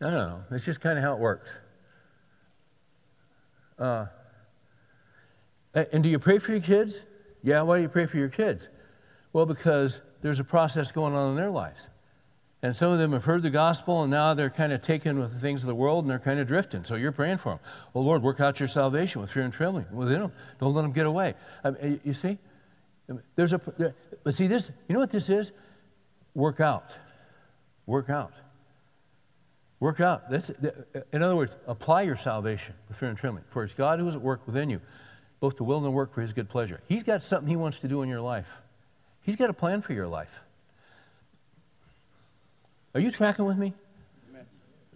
[0.00, 0.42] I don't know.
[0.50, 1.50] It's just kind of how it works.
[3.78, 4.06] Uh,
[5.74, 7.04] and do you pray for your kids?
[7.42, 8.68] Yeah, why do you pray for your kids?
[9.32, 11.88] Well, because there's a process going on in their lives.
[12.62, 15.32] And some of them have heard the gospel and now they're kind of taken with
[15.34, 16.82] the things of the world and they're kind of drifting.
[16.82, 17.58] So you're praying for them.
[17.92, 20.32] Well, Lord, work out your salvation with fear and trembling within them.
[20.58, 21.34] Don't let them get away.
[21.62, 22.38] I mean, you see?
[23.36, 25.52] There's a, but see, this, you know what this is?
[26.34, 26.98] work out.
[27.86, 28.32] Work out.
[29.80, 30.30] Work out.
[30.30, 30.50] That's,
[31.12, 33.44] in other words, apply your salvation with fear and trembling.
[33.48, 34.80] For it's God who is at work within you,
[35.40, 36.80] both to will and to work for his good pleasure.
[36.88, 38.60] He's got something he wants to do in your life.
[39.22, 40.42] He's got a plan for your life.
[42.94, 43.74] Are you tracking with me?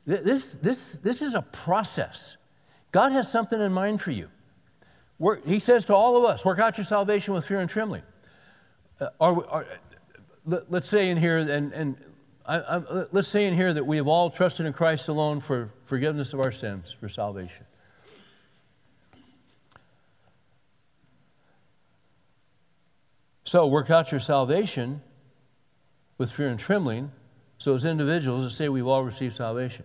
[0.06, 2.38] This, this, this is a process.
[2.92, 4.30] God has something in mind for you.
[5.18, 8.02] Work, he says to all of us, work out your salvation with fear and trembling.
[9.00, 9.66] Uh, are,
[10.46, 11.96] let, us say in here, and, and
[12.46, 15.70] I, I, let's say in here that we have all trusted in Christ alone for
[15.84, 17.66] forgiveness of our sins, for salvation.
[23.44, 25.00] So work out your salvation
[26.18, 27.10] with fear and trembling.
[27.56, 29.84] So as individuals, let's say we've all received salvation.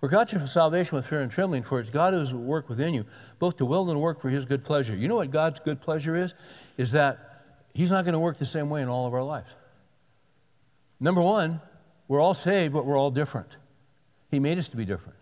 [0.00, 2.68] Work out your salvation with fear and trembling, for it's God who is at work
[2.68, 3.06] within you,
[3.44, 4.96] both to will and work for his good pleasure.
[4.96, 6.32] You know what God's good pleasure is?
[6.78, 7.42] Is that
[7.74, 9.50] he's not going to work the same way in all of our lives.
[10.98, 11.60] Number one,
[12.08, 13.58] we're all saved, but we're all different.
[14.30, 15.18] He made us to be different.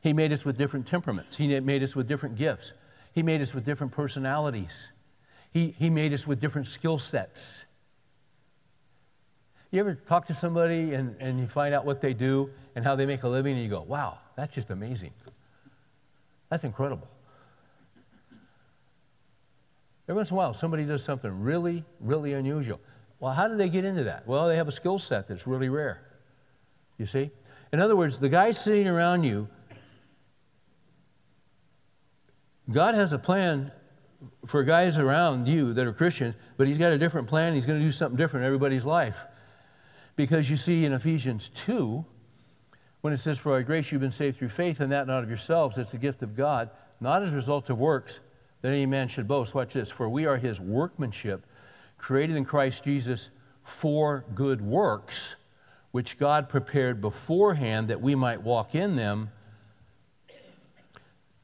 [0.00, 1.36] He made us with different temperaments.
[1.36, 2.72] He made us with different gifts.
[3.14, 4.90] He made us with different personalities.
[5.52, 7.66] He, he made us with different skill sets.
[9.70, 12.96] You ever talk to somebody and, and you find out what they do and how
[12.96, 15.12] they make a living, and you go, wow, that's just amazing.
[16.48, 17.06] That's incredible.
[20.08, 22.80] Every once in a while, somebody does something really, really unusual.
[23.20, 24.26] Well, how do they get into that?
[24.26, 26.02] Well, they have a skill set that's really rare.
[26.96, 27.30] You see?
[27.72, 29.48] In other words, the guy sitting around you,
[32.70, 33.70] God has a plan
[34.46, 37.52] for guys around you that are Christians, but He's got a different plan.
[37.52, 39.26] He's going to do something different in everybody's life.
[40.16, 42.04] Because you see in Ephesians 2,
[43.02, 45.28] when it says, For by grace you've been saved through faith, and that not of
[45.28, 48.20] yourselves, it's a gift of God, not as a result of works,
[48.62, 49.54] that any man should boast.
[49.54, 49.90] Watch this.
[49.90, 51.46] For we are His workmanship
[51.96, 53.30] created in Christ Jesus
[53.62, 55.36] for good works,
[55.90, 59.30] which God prepared beforehand that we might walk in them.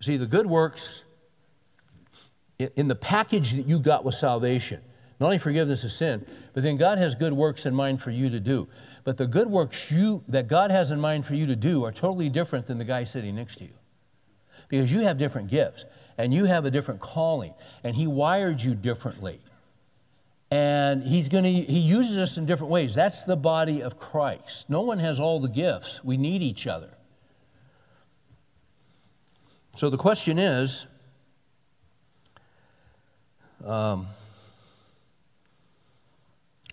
[0.01, 1.03] See, the good works
[2.59, 4.81] in the package that you got with salvation,
[5.19, 8.31] not only forgiveness of sin, but then God has good works in mind for you
[8.31, 8.69] to do.
[9.03, 11.93] But the good works you, that God has in mind for you to do are
[11.93, 13.75] totally different than the guy sitting next to you.
[14.69, 15.85] Because you have different gifts
[16.17, 19.41] and you have a different calling, and He wired you differently.
[20.51, 22.95] And he's going to he uses us in different ways.
[22.95, 24.71] That's the body of christ.
[24.71, 26.05] No one has all the gifts.
[26.05, 26.91] We need each other.
[29.75, 30.87] So the question is
[33.67, 34.07] um,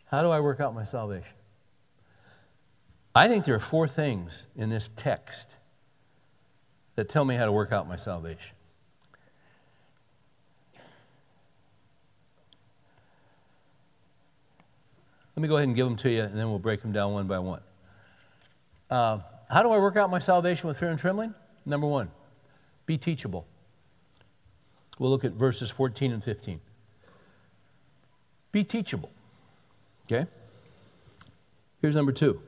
[0.06, 1.34] how do i work out my salvation?
[3.16, 5.56] I think there are four things in this text
[6.96, 8.56] that tell me how to work out my salvation
[15.36, 17.14] Let me go ahead and give them to you, and then we'll break them down
[17.14, 17.62] one by one.
[18.90, 21.34] Uh, how do I work out my salvation with fear and trembling?
[21.66, 22.12] Number one,
[22.86, 23.46] be teachable.
[25.00, 26.60] We'll look at verses 14 and 15.
[28.52, 29.10] Be teachable.
[30.06, 30.28] Okay?
[31.82, 32.42] Here's number two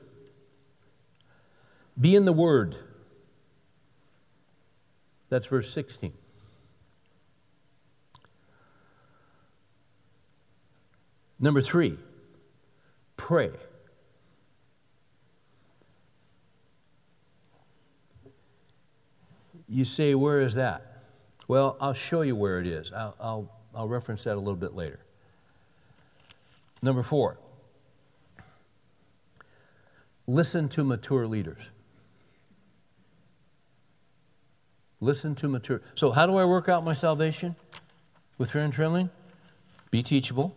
[2.00, 2.76] be in the Word.
[5.28, 6.12] That's verse 16.
[11.40, 11.98] Number three,
[13.24, 13.50] pray.
[19.66, 21.04] You say, where is that?
[21.48, 22.92] Well, I'll show you where it is.
[22.92, 25.00] I'll, I'll, I'll reference that a little bit later.
[26.82, 27.38] Number four,
[30.26, 31.70] listen to mature leaders.
[35.00, 35.80] Listen to mature.
[35.94, 37.56] So, how do I work out my salvation?
[38.36, 39.08] With fear and trembling?
[39.90, 40.54] Be teachable,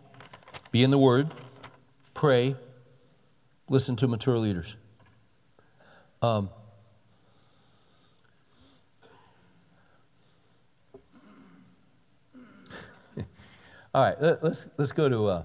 [0.70, 1.32] be in the Word,
[2.18, 2.56] pray,
[3.68, 4.74] listen to mature leaders.
[6.20, 6.50] Um,
[13.94, 15.44] all right, let, us let's go to uh,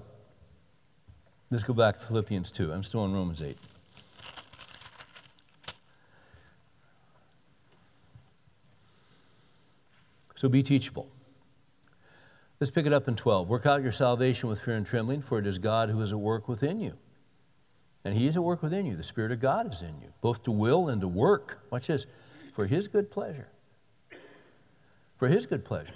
[1.52, 2.72] let's go back to Philippians two.
[2.72, 3.56] I'm still in Romans eight.
[10.34, 11.13] So be teachable.
[12.64, 13.46] Let's pick it up in 12.
[13.46, 16.18] Work out your salvation with fear and trembling, for it is God who is at
[16.18, 16.94] work within you.
[18.06, 18.96] And He is at work within you.
[18.96, 21.58] The Spirit of God is in you, both to will and to work.
[21.68, 22.06] Watch this
[22.54, 23.48] for His good pleasure.
[25.18, 25.92] For His good pleasure.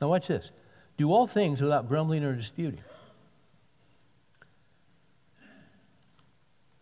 [0.00, 0.50] Now, watch this.
[0.96, 2.82] Do all things without grumbling or disputing,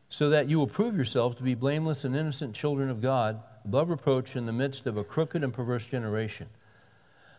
[0.09, 3.91] so that you will prove yourselves to be blameless and innocent children of God above
[3.91, 6.49] reproach in the midst of a crooked and perverse generation,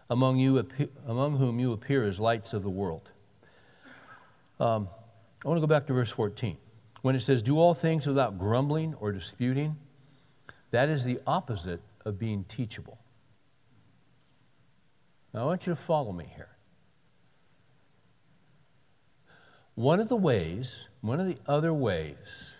[0.09, 0.67] among, you,
[1.07, 3.09] among whom you appear as lights of the world.
[4.59, 4.87] Um,
[5.43, 6.57] I want to go back to verse 14.
[7.01, 9.77] When it says, Do all things without grumbling or disputing,
[10.71, 12.97] that is the opposite of being teachable.
[15.33, 16.49] Now, I want you to follow me here.
[19.75, 22.55] One of the ways, one of the other ways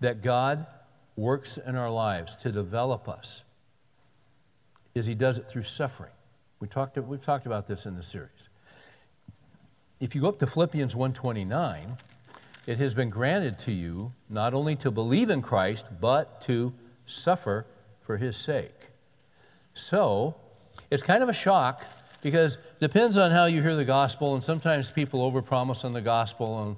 [0.00, 0.66] that God
[1.18, 3.42] works in our lives to develop us
[4.94, 6.12] is he does it through suffering.
[6.60, 8.48] We talked, we've talked about this in the series.
[10.00, 11.96] If you go up to Philippians 129,
[12.66, 16.72] it has been granted to you not only to believe in Christ, but to
[17.06, 17.66] suffer
[18.00, 18.90] for his sake.
[19.74, 20.36] So,
[20.90, 21.84] it's kind of a shock
[22.22, 26.62] because depends on how you hear the gospel, and sometimes people overpromise on the gospel
[26.62, 26.76] and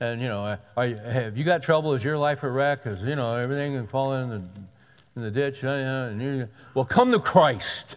[0.00, 1.92] and, you know, are have you got trouble?
[1.92, 2.86] Is your life a wreck?
[2.86, 4.42] Is, you know, everything can fall in the,
[5.16, 5.62] in the ditch?
[5.62, 7.96] And you, well, come to Christ.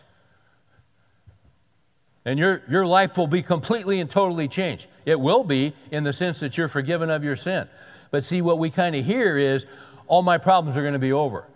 [2.25, 4.87] And your, your life will be completely and totally changed.
[5.05, 7.67] It will be in the sense that you're forgiven of your sin.
[8.11, 9.65] But see, what we kind of hear is
[10.07, 11.47] all my problems are going to be over.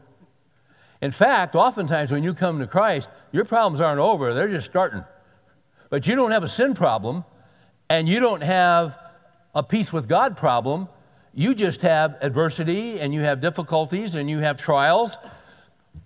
[1.02, 5.04] In fact, oftentimes when you come to Christ, your problems aren't over, they're just starting.
[5.90, 7.24] But you don't have a sin problem,
[7.90, 8.98] and you don't have
[9.58, 10.88] a peace with God problem.
[11.34, 15.18] You just have adversity and you have difficulties and you have trials.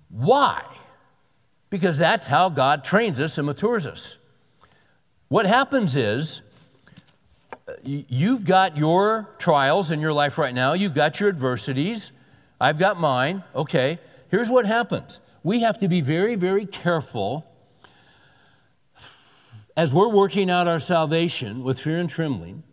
[0.10, 0.64] Why?
[1.70, 4.18] Because that's how God trains us and matures us.
[5.28, 6.42] What happens is,
[7.84, 12.14] you've got your trials in your life right now, you've got your adversities,
[12.60, 13.44] I've got mine.
[13.54, 17.46] Okay, here's what happens we have to be very, very careful
[19.76, 22.64] as we're working out our salvation with fear and trembling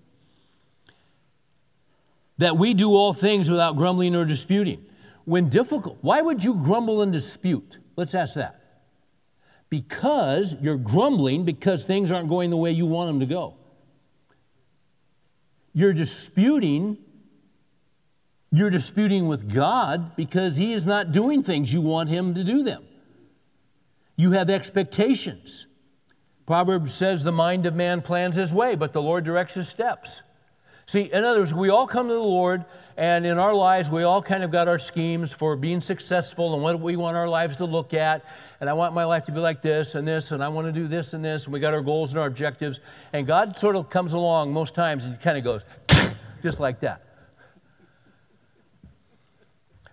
[2.39, 4.85] that we do all things without grumbling or disputing.
[5.25, 7.79] When difficult, why would you grumble and dispute?
[7.97, 8.61] Let's ask that.
[9.69, 13.55] Because you're grumbling because things aren't going the way you want them to go.
[15.75, 16.99] You're disputing
[18.51, 22.63] you're disputing with God because He is not doing things you want Him to do
[22.63, 22.85] them.
[24.17, 25.67] You have expectations.
[26.47, 30.23] Proverbs says, The mind of man plans his way, but the Lord directs his steps.
[30.89, 32.65] See, in other words, we all come to the Lord,
[32.97, 36.63] and in our lives, we all kind of got our schemes for being successful and
[36.63, 38.25] what we want our lives to look at.
[38.59, 40.73] And I want my life to be like this and this, and I want to
[40.73, 42.81] do this and this, and we got our goals and our objectives.
[43.13, 45.63] And God sort of comes along most times and kind of goes,
[46.43, 47.03] just like that.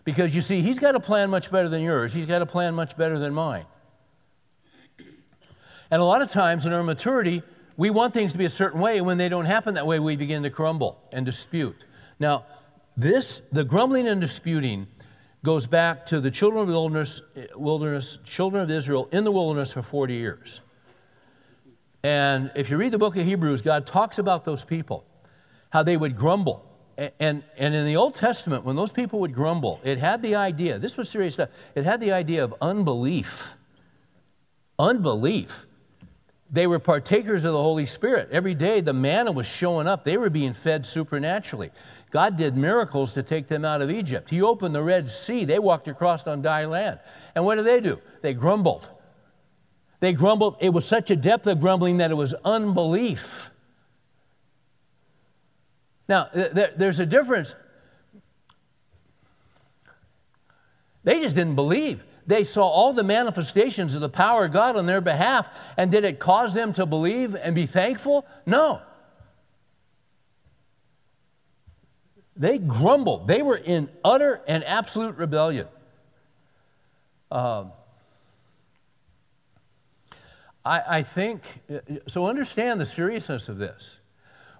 [0.05, 2.73] Because you see, He's got a plan much better than yours, He's got a plan
[2.73, 3.65] much better than mine.
[5.91, 7.43] And a lot of times in our maturity,
[7.77, 9.99] we want things to be a certain way, and when they don't happen that way,
[9.99, 11.83] we begin to crumble and dispute.
[12.19, 12.45] Now,
[12.95, 14.87] this, the grumbling and disputing,
[15.45, 17.21] goes back to the children of the wilderness,
[17.55, 20.61] wilderness, children of Israel in the wilderness for 40 years.
[22.03, 25.05] And if you read the book of Hebrews, God talks about those people,
[25.69, 26.65] how they would grumble.
[26.97, 30.79] And, and in the Old Testament, when those people would grumble, it had the idea,
[30.79, 33.55] this was serious stuff, it had the idea of unbelief.
[34.79, 35.67] Unbelief.
[36.51, 38.29] They were partakers of the Holy Spirit.
[38.31, 41.71] Every day the manna was showing up, they were being fed supernaturally.
[42.11, 44.29] God did miracles to take them out of Egypt.
[44.29, 46.99] He opened the Red Sea, they walked across on dry land.
[47.33, 47.99] And what did they do?
[48.21, 48.89] They grumbled.
[49.99, 50.57] They grumbled.
[50.59, 53.49] It was such a depth of grumbling that it was unbelief.
[56.07, 57.55] Now, there's a difference.
[61.03, 62.03] They just didn't believe.
[62.27, 65.47] They saw all the manifestations of the power of God on their behalf,
[65.77, 68.25] and did it cause them to believe and be thankful?
[68.45, 68.81] No.
[72.35, 73.27] They grumbled.
[73.27, 75.67] They were in utter and absolute rebellion.
[77.31, 77.65] Uh,
[80.65, 81.43] I, I think,
[82.07, 83.99] so understand the seriousness of this.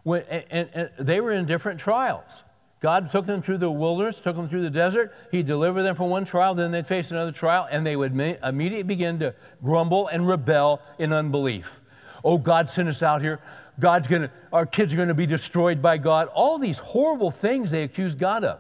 [0.04, 2.45] When, and, and they were in different trials.
[2.86, 5.12] God took them through the wilderness, took them through the desert.
[5.32, 8.84] He delivered them from one trial, then they'd face another trial, and they would immediately
[8.84, 9.34] begin to
[9.64, 11.80] grumble and rebel in unbelief.
[12.24, 13.40] Oh, God sent us out here.
[13.80, 16.28] God's gonna, our kids are gonna be destroyed by God.
[16.28, 18.60] All these horrible things they accuse God of.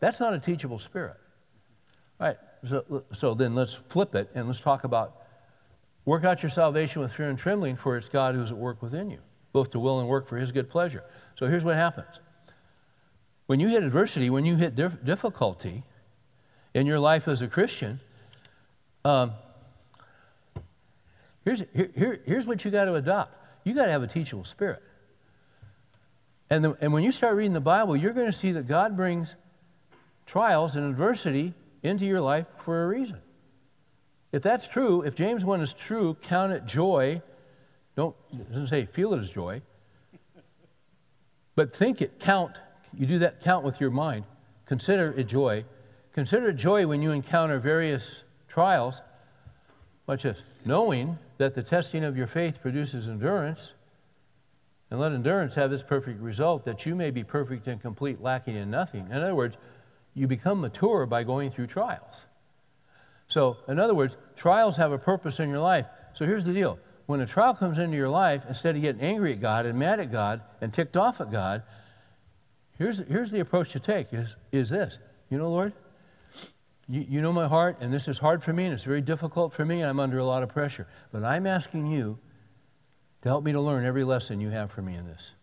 [0.00, 1.18] That's not a teachable spirit.
[2.18, 5.26] All right, so, so then let's flip it and let's talk about
[6.06, 9.10] Work out your salvation with fear and trembling, for it's God who's at work within
[9.10, 9.18] you,
[9.52, 11.02] both to will and work for his good pleasure.
[11.34, 12.20] So here's what happens
[13.46, 15.84] when you hit adversity, when you hit dif- difficulty
[16.74, 18.00] in your life as a Christian,
[19.04, 19.32] um,
[21.44, 23.32] here's, here, here, here's what you got to adopt
[23.64, 24.80] you got to have a teachable spirit.
[26.48, 28.96] And, the, and when you start reading the Bible, you're going to see that God
[28.96, 29.34] brings
[30.24, 33.18] trials and adversity into your life for a reason.
[34.30, 37.22] If that's true, if James 1 is true, count it joy.
[37.96, 39.62] Don't, it doesn't say feel it as joy,
[41.56, 42.56] but think it, count.
[42.96, 44.24] You do that count with your mind.
[44.64, 45.64] Consider it joy.
[46.12, 49.02] Consider it joy when you encounter various trials.
[50.06, 50.44] Watch this.
[50.64, 53.74] Knowing that the testing of your faith produces endurance,
[54.90, 58.54] and let endurance have its perfect result, that you may be perfect and complete, lacking
[58.54, 59.06] in nothing.
[59.10, 59.58] In other words,
[60.14, 62.26] you become mature by going through trials.
[63.26, 65.86] So, in other words, trials have a purpose in your life.
[66.14, 69.32] So, here's the deal when a trial comes into your life, instead of getting angry
[69.32, 71.62] at God and mad at God and ticked off at God,
[72.78, 74.98] here's, here's the approach to take is, is this
[75.30, 75.72] You know, Lord,
[76.88, 79.52] you, you know my heart, and this is hard for me, and it's very difficult
[79.52, 79.82] for me.
[79.82, 80.86] I'm under a lot of pressure.
[81.12, 82.18] But I'm asking you
[83.22, 85.34] to help me to learn every lesson you have for me in this.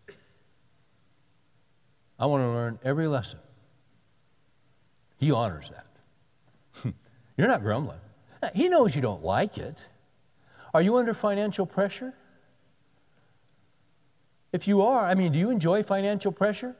[2.18, 3.40] I want to learn every lesson.
[5.18, 6.94] He honors that.
[7.36, 7.98] You're not grumbling.
[8.54, 9.88] He knows you don't like it.
[10.72, 12.14] Are you under financial pressure?
[14.52, 16.76] If you are, I mean, do you enjoy financial pressure?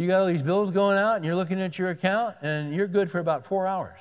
[0.00, 2.86] You got all these bills going out and you're looking at your account and you're
[2.86, 4.00] good for about four hours.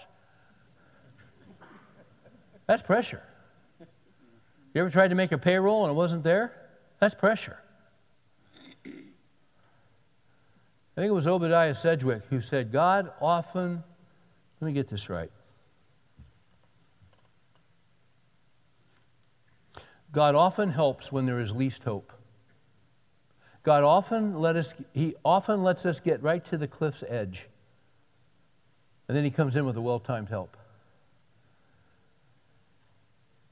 [2.68, 3.22] That's pressure.
[4.74, 6.54] You ever tried to make a payroll and it wasn't there?
[7.00, 7.60] That's pressure.
[8.86, 8.92] I
[10.96, 13.84] think it was Obadiah Sedgwick who said, God often
[14.62, 15.32] let me get this right.
[20.14, 22.14] God often helps when there is least hope.
[23.64, 27.48] God often let us, He often lets us get right to the cliff's edge.
[29.08, 30.56] And then He comes in with a well timed help.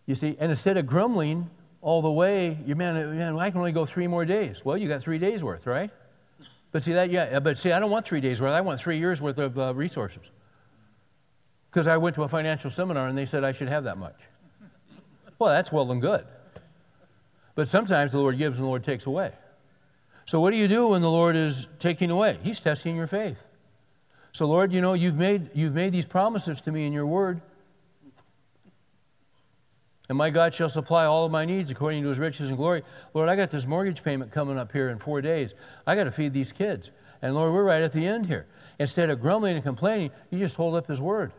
[0.06, 1.50] You see, and instead of grumbling
[1.82, 4.64] all the way, you man, man, I can only go three more days.
[4.64, 5.92] Well, you got three days worth, right?
[6.72, 7.40] But see that, yeah.
[7.40, 8.54] But see, I don't want three days worth.
[8.54, 10.30] I want three years worth of uh, resources
[11.70, 14.16] because I went to a financial seminar and they said I should have that much.
[15.40, 16.26] Well, that's well and good.
[17.56, 19.32] But sometimes the Lord gives and the Lord takes away.
[20.28, 22.38] So, what do you do when the Lord is taking away?
[22.44, 23.46] He's testing your faith.
[24.34, 27.42] So, Lord, you know, you've made, you've made these promises to me in your word.
[30.10, 32.84] And my God shall supply all of my needs according to his riches and glory.
[33.14, 35.54] Lord, I got this mortgage payment coming up here in four days.
[35.86, 36.92] I got to feed these kids.
[37.22, 38.48] And Lord, we're right at the end here.
[38.80, 41.32] Instead of grumbling and complaining, you just hold up his word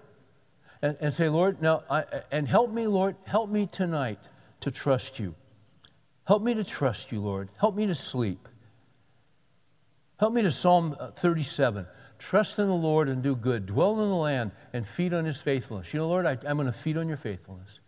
[0.80, 4.18] and, and say, Lord, now, I, and help me, Lord, help me tonight
[4.60, 5.34] to trust you.
[6.26, 7.50] Help me to trust you, Lord.
[7.58, 8.47] Help me to sleep.
[10.18, 11.86] Help me to Psalm uh, 37.
[12.18, 13.66] Trust in the Lord and do good.
[13.66, 15.94] Dwell in the land and feed on his faithfulness.
[15.94, 17.80] You know, Lord, I, I'm going to feed on your faithfulness.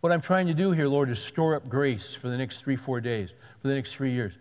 [0.00, 2.76] What I'm trying to do here, Lord, is store up grace for the next three,
[2.76, 4.36] four days, for the next three years.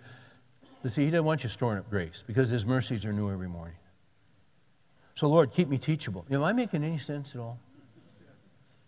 [0.82, 3.48] But see, he doesn't want you storing up grace because his mercies are new every
[3.48, 3.76] morning.
[5.14, 6.26] So, Lord, keep me teachable.
[6.30, 7.60] Am I making any sense at all?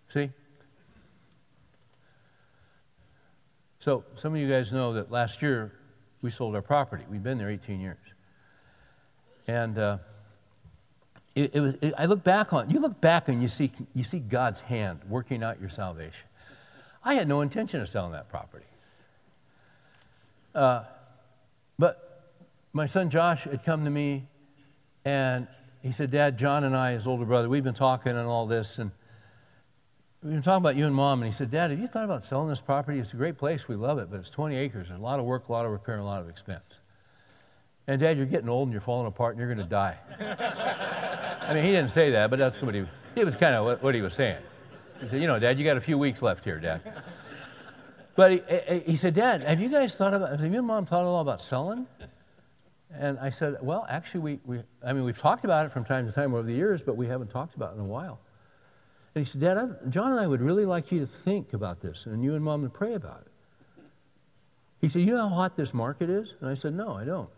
[0.09, 0.29] See?
[3.79, 5.71] So, some of you guys know that last year
[6.21, 7.03] we sold our property.
[7.09, 7.97] We've been there 18 years.
[9.47, 9.97] And uh,
[11.35, 14.03] it, it was, it, I look back on you look back and you see, you
[14.03, 16.27] see God's hand working out your salvation.
[17.03, 18.65] I had no intention of selling that property.
[20.53, 20.83] Uh,
[21.79, 22.33] but
[22.73, 24.25] my son Josh had come to me
[25.05, 25.47] and
[25.81, 28.79] he said, Dad, John and I, his older brother, we've been talking and all this,
[28.79, 28.91] and
[30.23, 31.21] we've been talking about you and mom.
[31.21, 32.99] And he said, Dad, have you thought about selling this property?
[32.99, 33.67] It's a great place.
[33.67, 35.71] We love it, but it's 20 acres and a lot of work, a lot of
[35.71, 36.79] repair, and a lot of expense.
[37.87, 39.97] And Dad, you're getting old and you're falling apart and you're going to die.
[41.41, 43.81] I mean, he didn't say that, but that's what he, it was kind of what,
[43.81, 44.41] what he was saying.
[44.99, 46.81] He said, You know, Dad, you got a few weeks left here, Dad.
[48.15, 48.31] But
[48.67, 51.05] he, he said, Dad, have you guys thought about, have you and mom thought at
[51.05, 51.85] all about selling?
[52.91, 56.07] And I said, Well, actually, we, we, I mean, we've talked about it from time
[56.07, 58.19] to time over the years, but we haven't talked about it in a while.
[59.17, 61.79] And he said, Dad, I, John and I would really like you to think about
[61.79, 63.31] this, and you and mom to pray about it.
[64.79, 66.35] He said, You know how hot this market is?
[66.39, 67.31] And I said, No, I don't.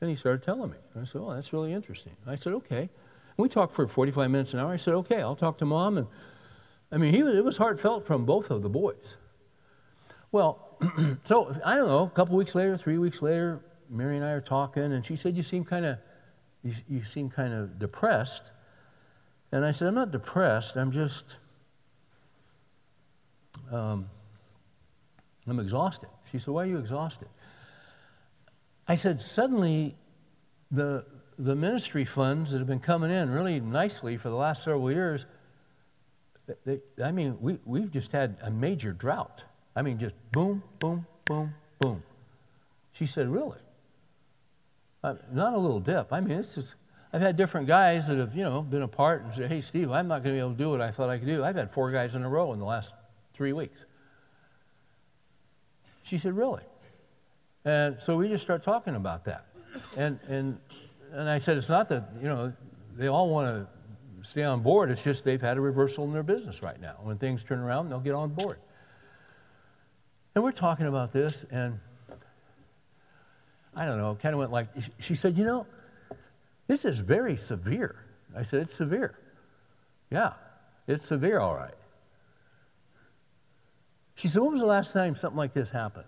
[0.00, 0.76] And he started telling me.
[0.94, 2.12] I said, Oh, that's really interesting.
[2.28, 2.78] I said, Okay.
[2.78, 2.88] And
[3.38, 4.72] we talked for 45 minutes an hour.
[4.72, 5.98] I said, Okay, I'll talk to mom.
[5.98, 6.06] And
[6.92, 9.16] I mean, he was, it was heartfelt from both of the boys.
[10.30, 10.78] Well,
[11.24, 14.40] so I don't know, a couple weeks later, three weeks later, Mary and I are
[14.40, 15.98] talking, and she said, You seem kind of
[16.62, 18.52] you, you seem kind of depressed.
[19.52, 21.38] And I said, I'm not depressed, I'm just
[23.72, 24.08] um,
[25.48, 26.08] I'm exhausted.
[26.30, 27.28] She said, Why are you exhausted?
[28.88, 29.96] I said, suddenly
[30.70, 31.04] the
[31.38, 35.26] the ministry funds that have been coming in really nicely for the last several years,
[36.64, 39.44] they, I mean, we, we've just had a major drought.
[39.74, 42.02] I mean, just boom, boom, boom, boom.
[42.92, 43.58] She said, Really?
[45.04, 46.12] Uh, not a little dip.
[46.12, 46.74] I mean, it's just,
[47.12, 50.08] I've had different guys that have, you know, been apart and said, Hey, Steve, I'm
[50.08, 51.44] not going to be able to do what I thought I could do.
[51.44, 52.94] I've had four guys in a row in the last
[53.32, 53.84] three weeks.
[56.02, 56.62] She said, Really?
[57.64, 59.46] And so we just start talking about that.
[59.96, 60.58] And, and,
[61.12, 62.52] and I said, It's not that, you know,
[62.96, 64.90] they all want to stay on board.
[64.90, 66.96] It's just they've had a reversal in their business right now.
[67.02, 68.58] When things turn around, they'll get on board.
[70.34, 71.80] And we're talking about this, and
[73.74, 75.66] I don't know, kind of went like, she said, You know,
[76.66, 77.96] this is very severe.
[78.34, 79.18] I said, It's severe.
[80.10, 80.34] Yeah,
[80.86, 81.74] it's severe, all right.
[84.14, 86.06] She said, When was the last time something like this happened?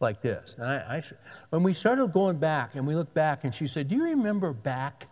[0.00, 0.54] Like this.
[0.58, 1.02] And I, I
[1.50, 4.52] when we started going back and we looked back, and she said, Do you remember
[4.52, 5.06] back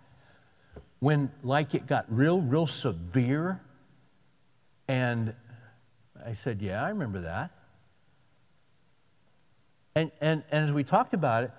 [1.01, 3.61] when, like, it got real, real severe?
[4.89, 5.35] And
[6.25, 7.51] I said, Yeah, I remember that.
[9.97, 11.53] And, and, and as we talked about it,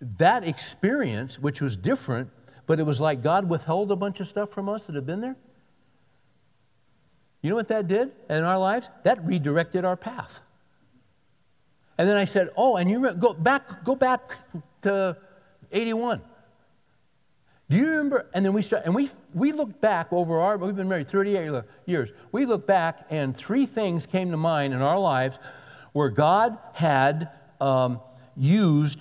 [0.00, 2.30] that experience, which was different,
[2.66, 5.20] but it was like God withheld a bunch of stuff from us that had been
[5.20, 5.36] there.
[7.42, 8.90] You know what that did in our lives?
[9.04, 10.40] That redirected our path.
[11.98, 14.36] And then I said, "Oh, and you go back, go back
[14.82, 15.16] to
[15.72, 16.20] '81.
[17.70, 20.58] Do you remember?" And then we start, and we we looked back over our.
[20.58, 22.12] We've been married 38 years.
[22.32, 25.38] We looked back, and three things came to mind in our lives
[25.92, 27.30] where God had
[27.60, 28.00] um,
[28.36, 29.00] used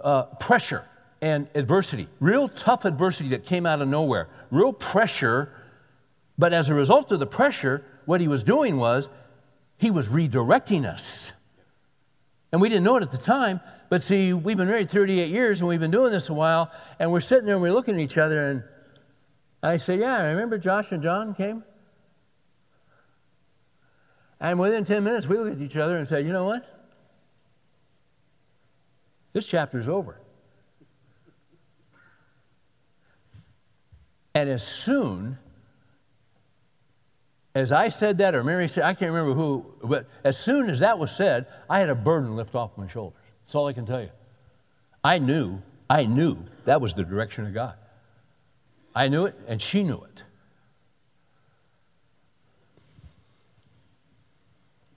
[0.00, 0.84] uh, pressure
[1.20, 5.52] and adversity, real tough adversity that came out of nowhere, real pressure.
[6.36, 9.08] But as a result of the pressure, what he was doing was
[9.76, 11.32] he was redirecting us.
[12.52, 15.60] And we didn't know it at the time, but see, we've been married 38 years
[15.60, 18.00] and we've been doing this a while, and we're sitting there and we're looking at
[18.00, 18.62] each other, and
[19.62, 21.64] I say, Yeah, I remember Josh and John came?
[24.40, 26.77] And within 10 minutes, we looked at each other and said, you know what?
[29.32, 30.20] This chapter's over.
[34.34, 35.38] And as soon
[37.54, 40.78] as I said that, or Mary said, I can't remember who, but as soon as
[40.78, 43.18] that was said, I had a burden lift off my shoulders.
[43.44, 44.10] That's all I can tell you.
[45.02, 45.60] I knew,
[45.90, 47.74] I knew that was the direction of God.
[48.94, 50.24] I knew it, and she knew it.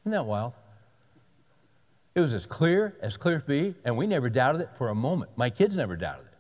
[0.02, 0.54] Isn't that wild?
[2.14, 4.96] It was as clear as clear to be, and we never doubted it for a
[4.96, 5.32] moment.
[5.38, 6.32] My kids never doubted it.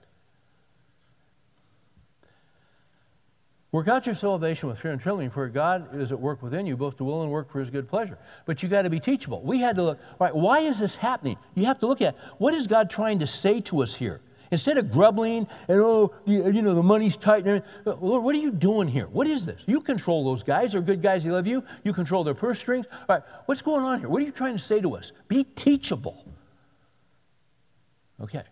[3.72, 6.76] Work out your salvation with fear and trembling, for God is at work within you,
[6.76, 8.17] both to will and work for his good pleasure.
[8.45, 9.41] But you got to be teachable.
[9.43, 11.38] We had to look, all right, why is this happening?
[11.55, 14.19] You have to look at what is God trying to say to us here?
[14.52, 17.47] Instead of grumbling and, oh, you know, the money's tight.
[17.47, 19.08] Uh, Lord, what are you doing here?
[19.08, 19.64] What is this?
[19.66, 20.74] You control those guys.
[20.74, 21.24] They're good guys.
[21.24, 21.64] They love you.
[21.86, 22.86] You control their purse strings.
[22.91, 24.10] All right, what's going on here?
[24.10, 25.14] What are you trying to say to us?
[25.30, 26.26] Be teachable.
[28.20, 28.43] Okay.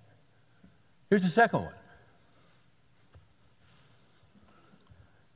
[1.10, 1.74] Here's the second one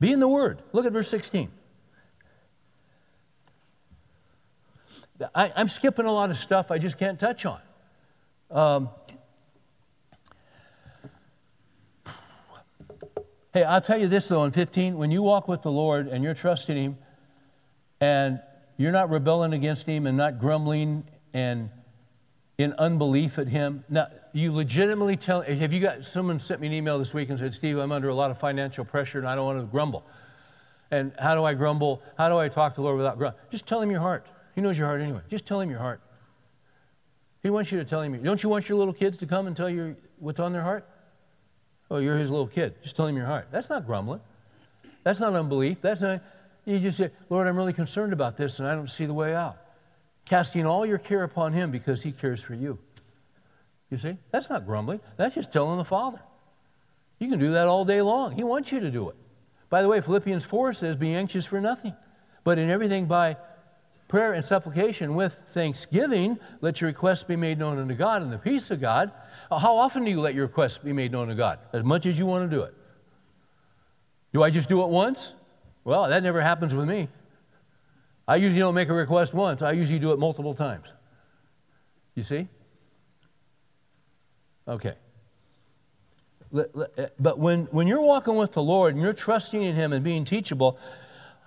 [0.00, 0.62] Be in the Word.
[0.72, 1.50] Look at verse 16.
[5.34, 7.60] I, am skipping a lot of stuff I just can't touch on.
[8.50, 8.88] Um,
[13.54, 16.22] hey, I'll tell you this though, in 15, when you walk with the Lord and
[16.22, 16.98] you're trusting Him
[18.00, 18.40] and
[18.76, 21.70] you're not rebelling against Him and not grumbling and
[22.58, 26.72] in unbelief at Him, now you legitimately tell, have you got, someone sent me an
[26.74, 29.34] email this week and said, Steve, I'm under a lot of financial pressure and I
[29.34, 30.04] don't want to grumble.
[30.90, 32.02] And how do I grumble?
[32.18, 33.42] How do I talk to the Lord without grumbling?
[33.50, 34.26] Just tell Him your heart.
[34.54, 35.20] He knows your heart anyway.
[35.28, 36.00] Just tell him your heart.
[37.42, 38.22] He wants you to tell him.
[38.22, 40.88] Don't you want your little kids to come and tell you what's on their heart?
[41.90, 42.74] Oh, you're his little kid.
[42.82, 43.48] Just tell him your heart.
[43.50, 44.20] That's not grumbling.
[45.02, 45.80] That's not unbelief.
[45.80, 46.22] That's not,
[46.64, 49.34] you just say, Lord, I'm really concerned about this and I don't see the way
[49.34, 49.58] out.
[50.24, 52.78] Casting all your care upon him because he cares for you.
[53.90, 54.16] You see?
[54.30, 55.00] That's not grumbling.
[55.16, 56.20] That's just telling the Father.
[57.18, 58.32] You can do that all day long.
[58.32, 59.16] He wants you to do it.
[59.68, 61.94] By the way, Philippians 4 says, Be anxious for nothing,
[62.44, 63.36] but in everything by
[64.08, 68.38] prayer and supplication with thanksgiving, let your requests be made known unto God, and the
[68.38, 69.10] peace of God.
[69.58, 71.58] How often do you let your requests be made known to God?
[71.72, 72.74] As much as you want to do it.
[74.32, 75.34] Do I just do it once?
[75.84, 77.08] Well, that never happens with me.
[78.26, 80.94] I usually don't make a request once, I usually do it multiple times.
[82.14, 82.48] You see?
[84.66, 84.94] Okay.
[86.56, 86.64] Uh,
[87.18, 90.24] but when, when you're walking with the Lord and you're trusting in Him and being
[90.24, 90.78] teachable,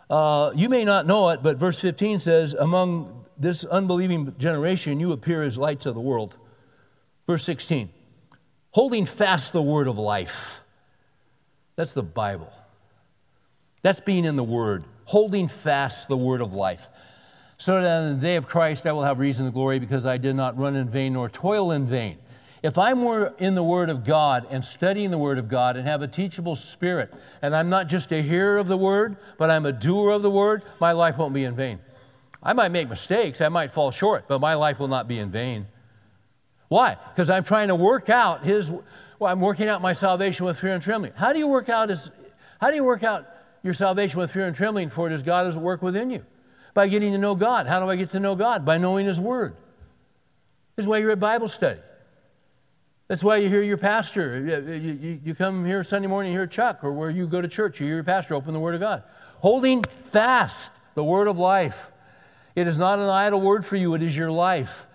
[0.10, 5.14] uh, you may not know it, but verse 15 says, Among this unbelieving generation, you
[5.14, 6.38] appear as lights of the world.
[7.26, 7.90] Verse 16,
[8.72, 10.62] holding fast the word of life.
[11.76, 12.52] That's the Bible.
[13.82, 16.88] That's being in the word, holding fast the word of life.
[17.58, 20.18] So that in the day of Christ I will have reason to glory because I
[20.18, 22.18] did not run in vain nor toil in vain.
[22.64, 23.00] If I'm
[23.38, 26.56] in the Word of God and studying the Word of God and have a teachable
[26.56, 30.24] spirit, and I'm not just a hearer of the Word, but I'm a doer of
[30.24, 31.80] the Word, my life won't be in vain.
[32.42, 35.30] I might make mistakes, I might fall short, but my life will not be in
[35.30, 35.68] vain.
[36.70, 36.98] Why?
[37.10, 38.70] Because I'm trying to work out His.
[38.70, 41.14] Well, I'm working out my salvation with fear and trembling.
[41.16, 42.12] How do you work out His?
[42.60, 43.28] How do you work out
[43.64, 44.90] your salvation with fear and trembling?
[44.90, 46.26] For it is God who work within you.
[46.74, 47.68] By getting to know God.
[47.68, 48.66] How do I get to know God?
[48.66, 49.56] By knowing His Word.
[50.76, 51.80] This is why you're at Bible study.
[53.08, 54.40] That's why you hear your pastor.
[54.40, 57.48] You, you, you, come here Sunday morning, you hear Chuck, or where you go to
[57.48, 59.04] church, you hear your pastor open the Word of God.
[59.40, 61.90] Holding fast the Word of life.
[62.56, 64.88] It is not an idle word for you, it is your life.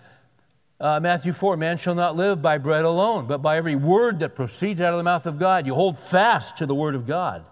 [0.79, 4.35] Uh, Matthew 4 Man shall not live by bread alone, but by every word that
[4.35, 5.65] proceeds out of the mouth of God.
[5.65, 7.45] You hold fast to the Word of God.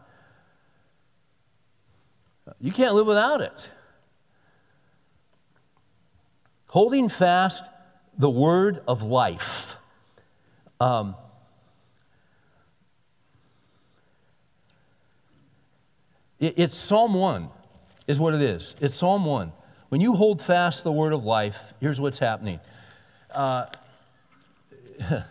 [2.60, 3.72] You can't live without it.
[6.68, 7.66] Holding fast
[8.18, 9.78] the Word of life.
[10.80, 11.16] Um,
[16.40, 17.50] it, it's Psalm 1,
[18.08, 18.76] is what it is.
[18.82, 19.54] It's Psalm 1.
[19.90, 22.62] When you hold fast the word of life, here's what's happening.
[23.34, 23.66] Uh,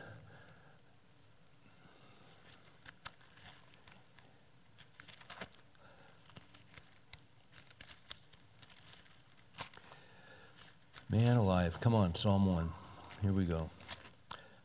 [11.11, 11.79] Man alive.
[11.81, 12.71] Come on, Psalm 1.
[13.21, 13.69] Here we go.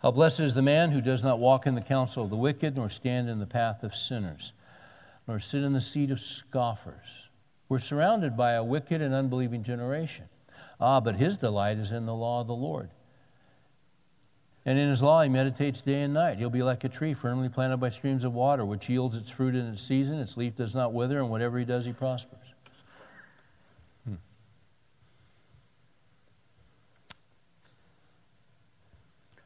[0.01, 2.77] How blessed is the man who does not walk in the counsel of the wicked,
[2.77, 4.53] nor stand in the path of sinners,
[5.27, 7.29] nor sit in the seat of scoffers.
[7.67, 10.25] We're surrounded by a wicked and unbelieving generation.
[10.79, 12.91] Ah, but his delight is in the law of the Lord.
[14.65, 16.39] And in his law he meditates day and night.
[16.39, 19.53] He'll be like a tree firmly planted by streams of water, which yields its fruit
[19.53, 20.19] in its season.
[20.19, 22.39] Its leaf does not wither, and whatever he does, he prospers.
[24.07, 24.15] Hmm.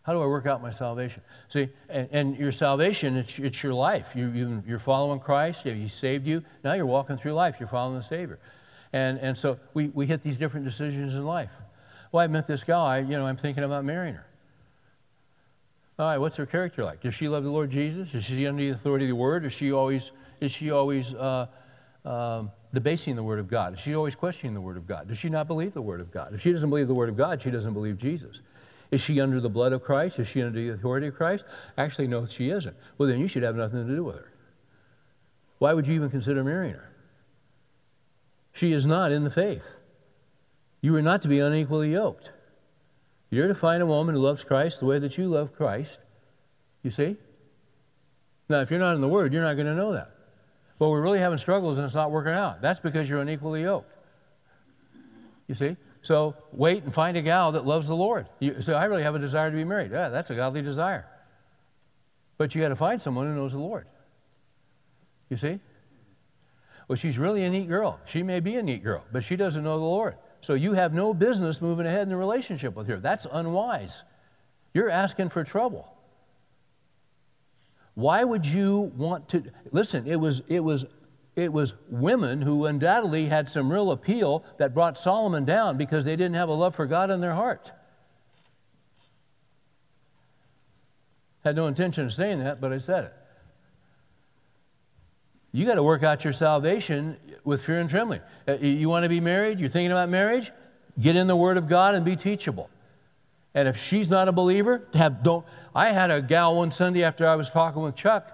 [0.04, 1.22] How do I work out my salvation?
[1.50, 4.14] See, and, and your salvation, it's, it's your life.
[4.16, 5.66] You, you, you're following Christ.
[5.66, 6.44] He saved you.
[6.64, 7.58] Now you're walking through life.
[7.60, 8.40] You're following the Savior.
[8.94, 11.52] And, and so we, we hit these different decisions in life.
[12.14, 14.26] Well, I met this guy, you know, I'm thinking about marrying her.
[16.00, 17.02] All right, what's her character like?
[17.02, 18.16] Does she love the Lord Jesus?
[18.16, 19.44] Is she under the authority of the Word?
[19.44, 21.48] Is she always, is she always uh,
[22.06, 23.74] um, debasing the Word of God?
[23.74, 25.10] Is she always questioning the Word of God?
[25.10, 26.34] Does she not believe the Word of God?
[26.34, 28.42] If she doesn't believe the Word of God, she doesn't believe Jesus.
[28.92, 30.20] Is she under the blood of Christ?
[30.20, 31.44] Is she under the authority of Christ?
[31.78, 32.76] Actually, no, she isn't.
[32.98, 34.32] Well, then you should have nothing to do with her.
[35.58, 36.90] Why would you even consider marrying her?
[38.54, 39.76] She is not in the faith.
[40.80, 42.32] You are not to be unequally yoked.
[43.30, 46.00] You're to find a woman who loves Christ the way that you love Christ.
[46.84, 47.18] You see?
[48.48, 50.12] Now, if you're not in the Word, you're not going to know that.
[50.80, 52.62] But we're really having struggles and it's not working out.
[52.62, 53.94] That's because you're unequally yoked.
[55.48, 55.76] You see?
[56.02, 58.28] So wait and find a gal that loves the Lord.
[58.40, 59.92] You say, I really have a desire to be married.
[59.92, 61.06] Yeah, that's a godly desire.
[62.38, 63.86] But you got to find someone who knows the Lord.
[65.30, 65.60] You see?
[66.88, 68.00] Well, she's really a neat girl.
[68.06, 70.16] She may be a neat girl, but she doesn't know the Lord.
[70.42, 72.98] So you have no business moving ahead in the relationship with her.
[72.98, 74.04] That's unwise.
[74.74, 75.96] You're asking for trouble.
[77.96, 80.08] Why would you want to listen?
[80.08, 80.86] It was it was
[81.36, 86.16] it was women who undoubtedly had some real appeal that brought Solomon down because they
[86.16, 87.72] didn't have a love for God in their heart.
[91.44, 93.14] Had no intention of saying that, but I said it.
[95.52, 98.22] You got to work out your salvation with fear and trembling.
[98.48, 99.60] Uh, you want to be married?
[99.60, 100.52] You're thinking about marriage?
[101.00, 102.70] Get in the Word of God and be teachable.
[103.56, 105.46] And if she's not a believer, have don't.
[105.74, 108.32] I had a gal one Sunday after I was talking with Chuck,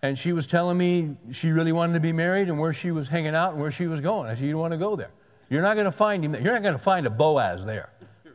[0.00, 3.08] and she was telling me she really wanted to be married and where she was
[3.08, 4.30] hanging out and where she was going.
[4.30, 5.10] I said, "You don't want to go there.
[5.50, 6.32] You're not going to find him.
[6.32, 6.40] There.
[6.40, 7.90] You're not going to find a Boaz there."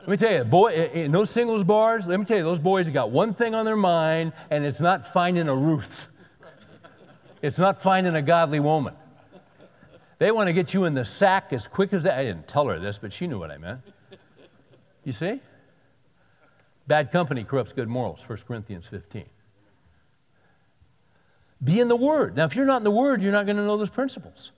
[0.00, 2.86] Let me tell you, boy, in those singles bars, let me tell you, those boys
[2.86, 6.08] have got one thing on their mind, and it's not finding a Ruth.
[7.42, 8.94] It's not finding a godly woman.
[10.18, 12.18] They want to get you in the sack as quick as that.
[12.18, 13.80] I didn't tell her this, but she knew what I meant.
[15.04, 15.40] You see?
[16.88, 19.26] Bad company corrupts good morals, 1 Corinthians 15.
[21.62, 22.36] Be in the Word.
[22.36, 24.52] Now, if you're not in the Word, you're not going to know those principles.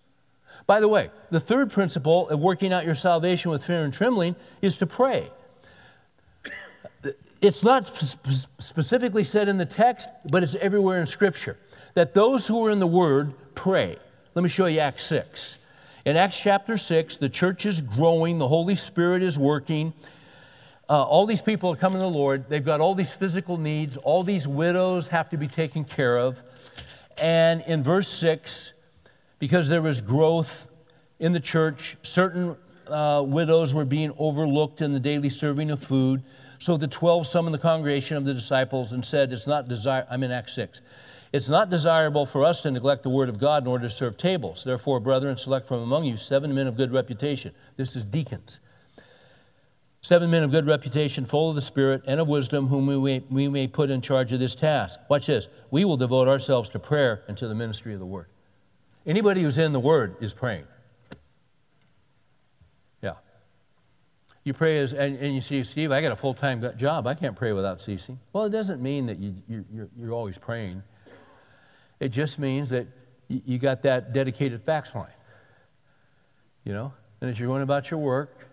[0.66, 4.36] By the way, the third principle of working out your salvation with fear and trembling
[4.62, 5.30] is to pray.
[7.40, 11.56] It's not specifically said in the text, but it's everywhere in Scripture
[11.94, 13.96] that those who are in the Word pray.
[14.34, 15.58] Let me show you Acts 6.
[16.04, 19.92] In Acts chapter 6, the church is growing, the Holy Spirit is working.
[20.88, 22.48] Uh, all these people are coming to the Lord.
[22.48, 23.96] They've got all these physical needs.
[23.96, 26.40] All these widows have to be taken care of.
[27.22, 28.72] And in verse 6,
[29.38, 30.66] because there was growth
[31.18, 32.56] in the church, certain
[32.88, 36.22] uh, widows were being overlooked in the daily serving of food.
[36.58, 40.22] So the 12 summoned the congregation of the disciples and said, It's not desire, I'm
[40.22, 40.80] in Acts 6.
[41.32, 44.16] It's not desirable for us to neglect the word of God in order to serve
[44.16, 44.64] tables.
[44.64, 47.54] Therefore, brethren, select from among you seven men of good reputation.
[47.76, 48.58] This is deacons.
[50.02, 53.24] Seven men of good reputation, full of the Spirit and of wisdom, whom we may,
[53.30, 54.98] we may put in charge of this task.
[55.08, 55.48] Watch this.
[55.70, 58.26] We will devote ourselves to prayer and to the ministry of the word.
[59.06, 60.64] Anybody who's in the word is praying.
[63.02, 63.14] Yeah.
[64.42, 67.06] You pray as, and, and you see, Steve, I got a full time job.
[67.06, 68.18] I can't pray without ceasing.
[68.32, 70.82] Well, it doesn't mean that you, you, you're, you're always praying.
[72.00, 72.86] It just means that
[73.28, 75.08] you got that dedicated fax line.
[76.64, 76.92] You know?
[77.20, 78.48] And as you're going about your work,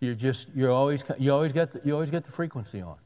[0.00, 2.96] you're just, you're always, you always get the, you always get the frequency on.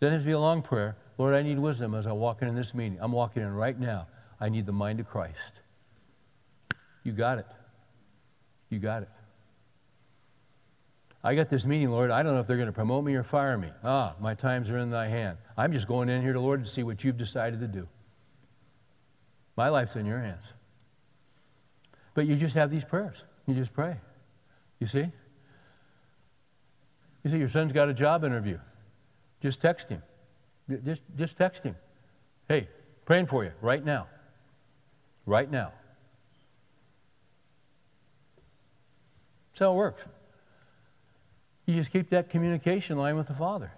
[0.00, 0.96] Doesn't have to be a long prayer.
[1.18, 2.98] Lord, I need wisdom as I walk in this meeting.
[3.00, 4.08] I'm walking in right now.
[4.40, 5.60] I need the mind of Christ.
[7.04, 7.46] You got it.
[8.70, 9.08] You got it.
[11.22, 12.10] I got this meeting, Lord.
[12.10, 13.68] I don't know if they're going to promote me or fire me.
[13.84, 15.36] Ah, my times are in thy hand.
[15.56, 17.86] I'm just going in here to Lord to see what you've decided to do.
[19.60, 20.54] My life's in your hands.
[22.14, 23.24] But you just have these prayers.
[23.46, 23.94] You just pray.
[24.78, 25.06] You see?
[27.22, 28.58] You see, your son's got a job interview.
[29.42, 30.02] Just text him.
[30.82, 31.76] Just, just text him.
[32.48, 32.68] Hey,
[33.04, 34.06] praying for you right now.
[35.26, 35.72] Right now.
[39.50, 40.02] That's how it works.
[41.66, 43.70] You just keep that communication line with the Father.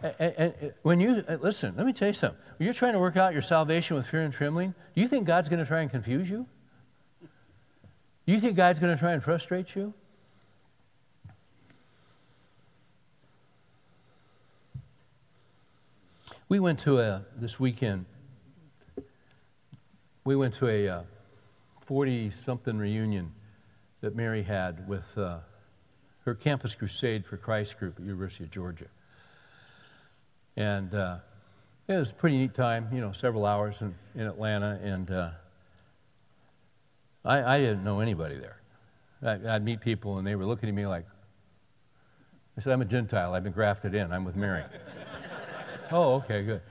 [0.00, 2.38] And, and, when you uh, listen, let me tell you something.
[2.56, 5.26] When you're trying to work out your salvation with fear and trembling, do you think
[5.26, 6.46] God's going to try and confuse you?
[7.20, 9.92] Do you think God's going to try and frustrate you?
[16.48, 18.06] We went to a this weekend.
[20.24, 21.04] We went to a
[21.80, 23.32] forty-something uh, reunion
[24.00, 25.38] that Mary had with uh,
[26.24, 28.86] her Campus Crusade for Christ group at University of Georgia.
[30.58, 31.18] And uh,
[31.86, 34.80] it was a pretty neat time, you know, several hours in, in Atlanta.
[34.82, 35.30] And uh,
[37.24, 38.60] I, I, didn't know anybody there.
[39.22, 41.06] I, I'd meet people and they were looking at me like,
[42.56, 43.34] I said, I'm a Gentile.
[43.34, 44.10] I've been grafted in.
[44.12, 44.64] I'm with Mary.
[45.92, 46.62] oh, okay, good.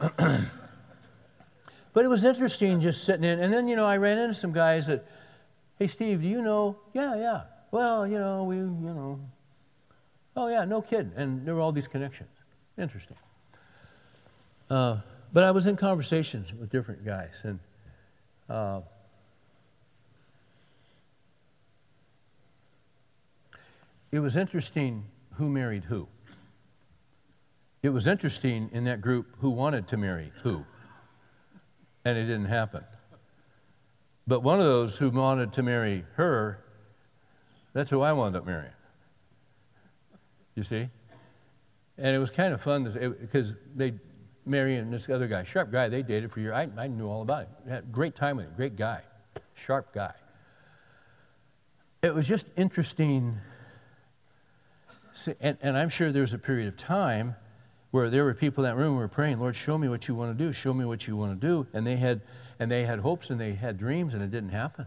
[1.92, 3.40] but it was interesting just sitting in.
[3.40, 5.04] And then, you know, I ran into some guys that,
[5.76, 6.78] hey, Steve, do you know?
[6.92, 7.42] Yeah, yeah.
[7.72, 9.20] Well, you know, we, you know.
[10.36, 11.10] Oh, yeah, no kidding.
[11.16, 12.30] And there were all these connections.
[12.76, 13.16] Interesting.
[14.68, 14.98] Uh,
[15.32, 17.58] but I was in conversations with different guys, and
[18.48, 18.80] uh,
[24.10, 25.04] it was interesting
[25.34, 26.08] who married who.
[27.82, 30.64] It was interesting in that group who wanted to marry who,
[32.04, 32.82] and it didn't happen.
[34.26, 36.58] But one of those who wanted to marry her,
[37.72, 38.72] that's who I wound up marrying.
[40.54, 40.88] You see?
[41.96, 42.84] And it was kind of fun
[43.20, 43.94] because they,
[44.44, 46.54] Mary and this other guy, sharp guy, they dated for years.
[46.54, 47.48] I, I knew all about it.
[47.68, 49.02] Had great time with him, great guy,
[49.54, 50.14] sharp guy.
[52.02, 53.38] it was just interesting.
[55.40, 57.36] And, and I'm sure there's a period of time
[57.92, 60.16] where there were people in that room who were praying, Lord, show me what you
[60.16, 61.66] want to do, show me what you want to do.
[61.72, 62.22] And they had,
[62.58, 64.86] and they had hopes and they had dreams, and it didn't happen.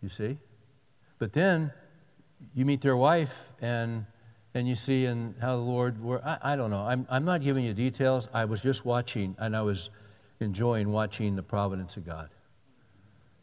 [0.00, 0.38] You see?
[1.18, 1.72] But then
[2.54, 4.06] you meet their wife, and,
[4.54, 6.84] and you see and how the Lord, were, I, I don't know.
[6.86, 8.28] I'm, I'm not giving you details.
[8.34, 9.90] I was just watching, and I was
[10.40, 12.28] enjoying watching the providence of God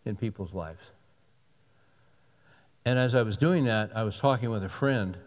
[0.05, 0.91] in people's lives.
[2.85, 5.17] And as I was doing that, I was talking with a friend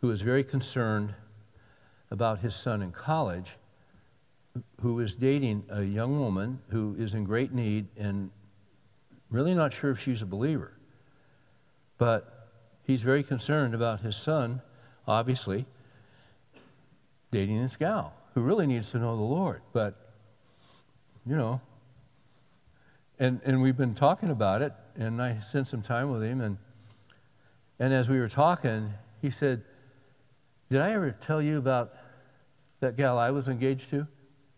[0.00, 1.14] who was very concerned
[2.10, 3.56] about his son in college
[4.80, 8.30] who is dating a young woman who is in great need and
[9.30, 10.72] really not sure if she's a believer.
[11.98, 12.48] But
[12.84, 14.60] he's very concerned about his son,
[15.06, 15.66] obviously,
[17.30, 19.62] dating this gal who really needs to know the Lord.
[19.72, 19.94] But,
[21.26, 21.60] you know,
[23.18, 26.58] and, and we've been talking about it, and I spent some time with him, and,
[27.78, 29.62] and as we were talking, he said,
[30.70, 31.92] Did I ever tell you about
[32.80, 34.06] that gal I was engaged to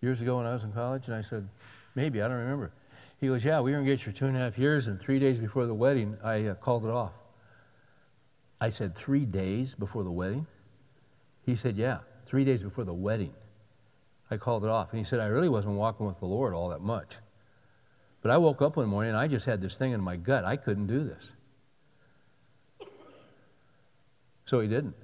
[0.01, 1.07] years ago when I was in college?
[1.07, 1.49] And I said,
[1.95, 2.73] maybe, I don't remember.
[3.21, 5.39] He goes, yeah, we were engaged for two and a half years, and three days
[5.39, 7.13] before the wedding, I uh, called it off.
[8.61, 10.47] I said, three days before the wedding?
[11.43, 13.35] He said, yeah, three days before the wedding.
[14.31, 14.91] I called it off.
[14.91, 17.17] And he said, I really wasn't walking with the Lord all that much.
[18.23, 20.45] But I woke up one morning and I just had this thing in my gut.
[20.45, 21.33] I couldn't do this.
[24.47, 24.95] So he didn't.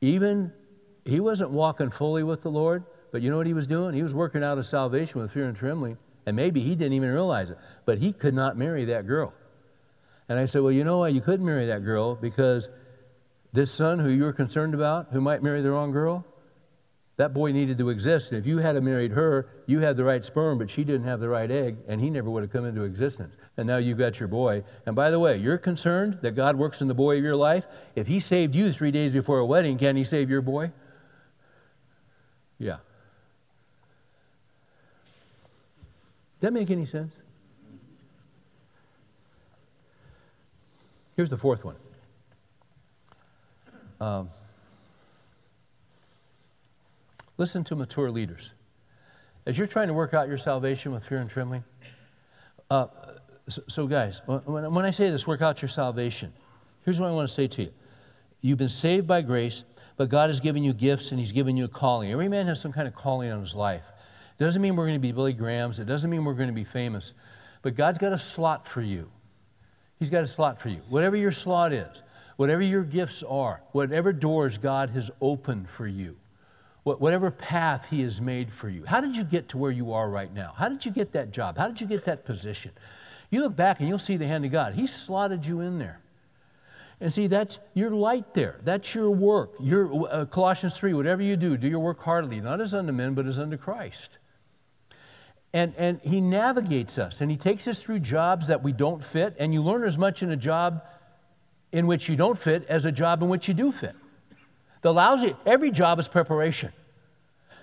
[0.00, 0.52] Even
[1.04, 3.94] he wasn't walking fully with the Lord, but you know what he was doing?
[3.94, 7.10] He was working out of salvation with fear and trembling, and maybe he didn't even
[7.10, 9.32] realize it, but he could not marry that girl.
[10.28, 12.14] And I said, Well, you know why you couldn't marry that girl?
[12.14, 12.68] Because
[13.52, 16.26] this son who you were concerned about, who might marry the wrong girl,
[17.16, 18.32] that boy needed to exist.
[18.32, 21.20] And if you had married her, you had the right sperm, but she didn't have
[21.20, 23.36] the right egg, and he never would have come into existence.
[23.56, 24.64] And now you've got your boy.
[24.84, 27.66] And by the way, you're concerned that God works in the boy of your life.
[27.94, 30.72] If he saved you three days before a wedding, can he save your boy?
[32.58, 32.78] Yeah.
[36.40, 37.22] Does that make any sense?
[41.16, 41.76] Here's the fourth one.
[44.00, 44.30] Um,
[47.36, 48.54] Listen to mature leaders.
[49.46, 51.64] As you're trying to work out your salvation with fear and trembling,
[52.70, 52.86] uh,
[53.48, 56.32] so, so, guys, when, when I say this, work out your salvation,
[56.84, 57.70] here's what I want to say to you.
[58.40, 59.64] You've been saved by grace,
[59.96, 62.10] but God has given you gifts and He's given you a calling.
[62.10, 63.84] Every man has some kind of calling on his life.
[64.38, 66.54] It doesn't mean we're going to be Billy Grahams, it doesn't mean we're going to
[66.54, 67.14] be famous,
[67.62, 69.10] but God's got a slot for you.
[69.98, 70.80] He's got a slot for you.
[70.88, 72.02] Whatever your slot is,
[72.36, 76.16] whatever your gifts are, whatever doors God has opened for you,
[76.82, 78.84] whatever path He has made for you.
[78.84, 80.52] How did you get to where you are right now?
[80.56, 81.56] How did you get that job?
[81.56, 82.72] How did you get that position?
[83.30, 84.74] You look back and you'll see the hand of God.
[84.74, 86.00] He slotted you in there.
[87.00, 88.60] And see, that's your light there.
[88.62, 89.54] That's your work.
[89.60, 93.14] Your, uh, Colossians 3, whatever you do, do your work heartily, not as unto men,
[93.14, 94.18] but as unto Christ.
[95.54, 99.36] And, and He navigates us and He takes us through jobs that we don't fit,
[99.38, 100.82] and you learn as much in a job
[101.72, 103.94] in which you don't fit as a job in which you do fit.
[104.82, 106.72] The lousy, every job is preparation.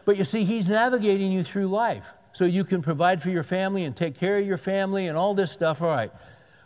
[0.05, 3.83] But you see, He's navigating you through life so you can provide for your family
[3.83, 5.81] and take care of your family and all this stuff.
[5.81, 6.11] All right.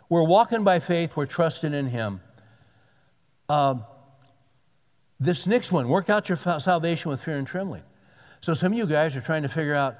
[0.08, 2.20] We're walking by faith, we're trusting in Him.
[3.48, 3.84] Um,
[5.18, 7.82] this next one, work out your salvation with fear and trembling.
[8.40, 9.98] So some of you guys are trying to figure out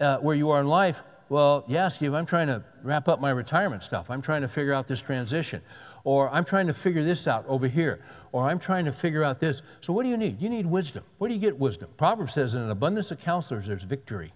[0.00, 1.02] uh, where you are in life.
[1.28, 4.10] Well, yeah, Steve, I'm trying to wrap up my retirement stuff.
[4.10, 5.60] I'm trying to figure out this transition.
[6.04, 8.00] Or I'm trying to figure this out over here
[8.36, 9.62] or I'm trying to figure out this.
[9.80, 10.42] So, what do you need?
[10.42, 11.02] You need wisdom.
[11.16, 11.88] Where do you get wisdom?
[11.96, 14.30] Proverbs says, in an abundance of counselors, there's victory.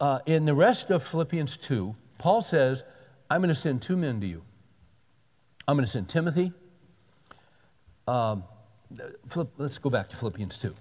[0.00, 2.84] Uh, in the rest of Philippians 2, Paul says,
[3.28, 4.42] I'm going to send two men to you.
[5.68, 6.54] I'm going to send Timothy.
[8.08, 8.44] Um,
[9.58, 10.74] let's go back to Philippians 2.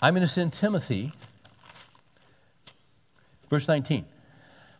[0.00, 1.12] I'm going to send Timothy.
[3.50, 4.04] Verse 19.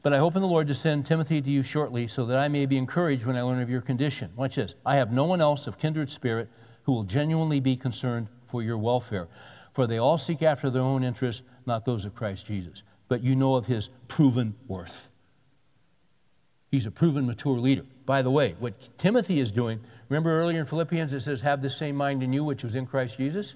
[0.03, 2.49] But I hope in the Lord to send Timothy to you shortly so that I
[2.49, 4.31] may be encouraged when I learn of your condition.
[4.37, 4.75] Watch this.
[4.87, 6.49] I have no one else of kindred spirit
[6.85, 9.29] who will genuinely be concerned for your welfare,
[9.73, 12.83] for they all seek after their own interests, not those of Christ Jesus.
[13.09, 15.11] But you know of his proven worth.
[16.71, 17.85] He's a proven mature leader.
[18.07, 21.71] By the way, what Timothy is doing, remember earlier in Philippians it says, Have the
[21.71, 23.55] same mind in you which was in Christ Jesus?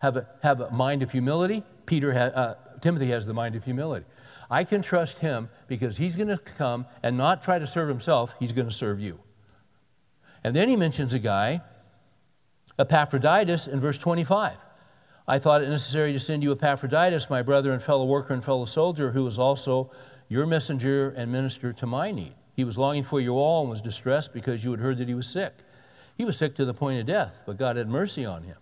[0.00, 1.64] Have a, have a mind of humility.
[1.86, 4.06] Peter had, uh, Timothy has the mind of humility.
[4.50, 8.34] I can trust him because he's going to come and not try to serve himself,
[8.38, 9.18] he's going to serve you.
[10.44, 11.60] And then he mentions a guy,
[12.78, 14.56] Epaphroditus, in verse 25.
[15.26, 18.64] I thought it necessary to send you Epaphroditus, my brother and fellow worker and fellow
[18.64, 19.90] soldier, who is also
[20.28, 22.34] your messenger and minister to my need.
[22.54, 25.14] He was longing for you all and was distressed because you had heard that he
[25.14, 25.52] was sick.
[26.16, 28.56] He was sick to the point of death, but God had mercy on him.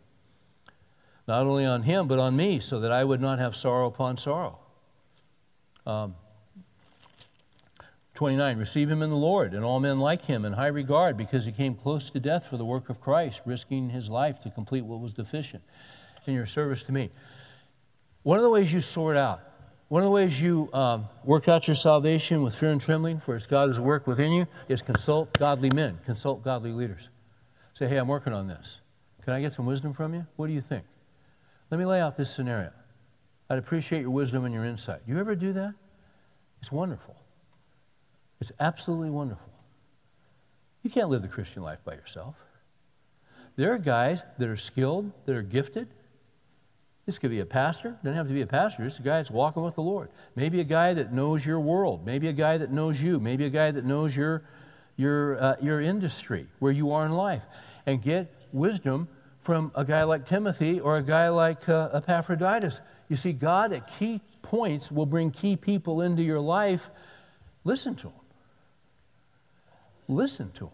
[1.27, 4.16] Not only on him, but on me, so that I would not have sorrow upon
[4.16, 4.59] sorrow.
[5.85, 6.14] Um,
[8.14, 11.45] 29, receive him in the Lord, and all men like him in high regard, because
[11.45, 14.85] he came close to death for the work of Christ, risking his life to complete
[14.85, 15.62] what was deficient
[16.27, 17.11] in your service to me.
[18.22, 19.41] One of the ways you sort out,
[19.89, 23.37] one of the ways you um, work out your salvation with fear and trembling, for
[23.37, 27.11] it's God's work within you, is consult godly men, consult godly leaders.
[27.74, 28.81] Say, hey, I'm working on this.
[29.22, 30.27] Can I get some wisdom from you?
[30.37, 30.85] What do you think?
[31.71, 32.73] Let me lay out this scenario.
[33.49, 35.01] I'd appreciate your wisdom and your insight.
[35.07, 35.75] You ever do that?
[36.61, 37.17] It's wonderful.
[38.41, 39.53] It's absolutely wonderful.
[40.83, 42.37] You can't live the Christian life by yourself.
[43.57, 45.89] There are guys that are skilled, that are gifted.
[47.07, 47.97] This could be a pastor.
[48.03, 48.85] Doesn't have to be a pastor.
[48.85, 50.11] It's a guy that's walking with the Lord.
[50.35, 52.05] Maybe a guy that knows your world.
[52.05, 53.19] Maybe a guy that knows you.
[53.19, 54.45] Maybe a guy that knows your,
[54.97, 57.45] your, uh, your industry, where you are in life.
[57.87, 59.09] And get wisdom
[59.47, 62.80] from a guy like Timothy or a guy like uh, Epaphroditus.
[63.09, 66.90] You see, God at key points will bring key people into your life.
[67.62, 68.20] Listen to them.
[70.09, 70.72] Listen to them.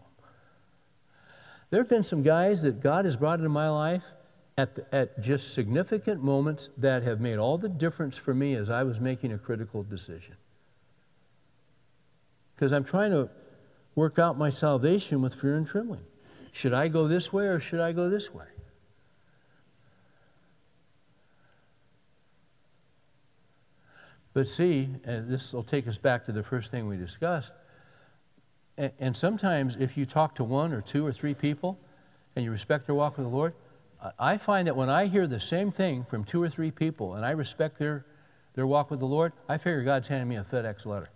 [1.68, 4.04] There have been some guys that God has brought into my life
[4.56, 8.70] at, the, at just significant moments that have made all the difference for me as
[8.70, 10.36] I was making a critical decision.
[12.54, 13.28] Because I'm trying to
[13.94, 16.04] work out my salvation with fear and trembling.
[16.52, 18.46] Should I go this way or should I go this way?
[24.34, 27.52] But see, and this will take us back to the first thing we discussed.
[28.76, 31.78] And sometimes, if you talk to one or two or three people
[32.34, 33.52] and you respect their walk with the Lord,
[34.18, 37.24] I find that when I hear the same thing from two or three people and
[37.24, 38.06] I respect their,
[38.54, 41.10] their walk with the Lord, I figure God's handing me a FedEx letter.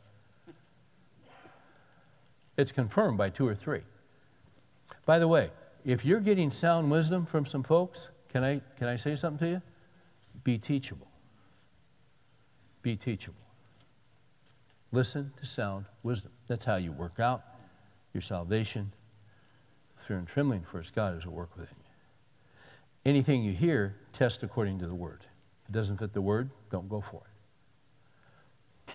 [2.56, 3.82] It's confirmed by two or three.
[5.04, 5.50] By the way,
[5.84, 9.52] if you're getting sound wisdom from some folks, can I, can I say something to
[9.54, 9.62] you?
[10.44, 11.05] Be teachable.
[12.86, 13.34] Be teachable.
[14.92, 16.30] Listen to sound wisdom.
[16.46, 17.42] That's how you work out
[18.14, 18.92] your salvation.
[19.96, 23.10] Fear and trembling first, God is at work within you.
[23.10, 25.22] Anything you hear, test according to the word.
[25.64, 27.22] If it doesn't fit the word, don't go for
[28.86, 28.94] it.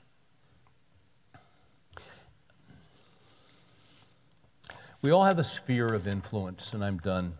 [5.02, 7.34] We all have a sphere of influence, and I'm done.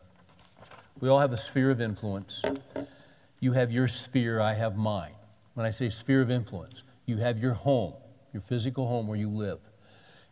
[1.00, 2.44] We all have a sphere of influence.
[3.40, 5.14] You have your sphere, I have mine.
[5.54, 7.94] When I say sphere of influence, you have your home,
[8.34, 9.60] your physical home where you live.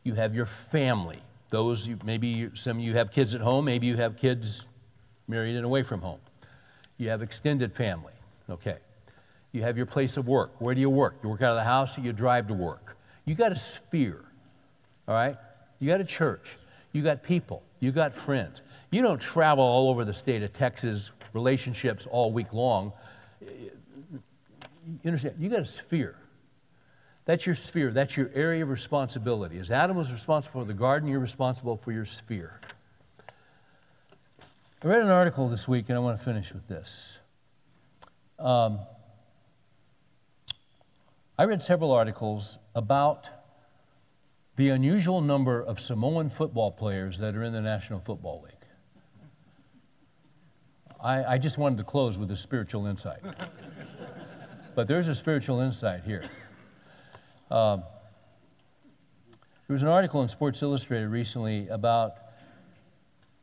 [0.03, 1.19] You have your family.
[1.49, 4.67] Those, maybe some of you have kids at home, maybe you have kids
[5.27, 6.19] married and away from home.
[6.97, 8.13] You have extended family,
[8.49, 8.77] okay.
[9.51, 10.51] You have your place of work.
[10.59, 11.15] Where do you work?
[11.23, 12.97] You work out of the house or you drive to work.
[13.25, 14.23] You got a sphere,
[15.07, 15.35] all right?
[15.79, 16.57] You got a church.
[16.91, 17.63] You got people.
[17.79, 18.61] You got friends.
[18.91, 22.93] You don't travel all over the state of Texas, relationships all week long
[25.03, 25.35] you understand?
[25.39, 26.15] You got a sphere.
[27.25, 27.91] That's your sphere.
[27.91, 29.59] That's your area of responsibility.
[29.59, 32.59] As Adam was responsible for the garden, you're responsible for your sphere.
[34.81, 37.19] I read an article this week, and I want to finish with this.
[38.39, 38.79] Um,
[41.37, 43.29] I read several articles about
[44.55, 48.53] the unusual number of Samoan football players that are in the National Football League.
[51.01, 53.21] I, I just wanted to close with a spiritual insight.
[54.75, 56.23] But there's a spiritual insight here.
[57.51, 57.83] Um,
[59.67, 62.13] there was an article in Sports Illustrated recently about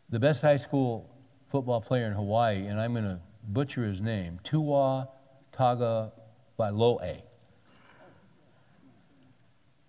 [0.09, 1.11] the best high school
[1.51, 5.09] football player in Hawaii, and I'm going to butcher his name, Tua
[5.53, 6.13] Taga
[6.59, 7.23] Vailoa.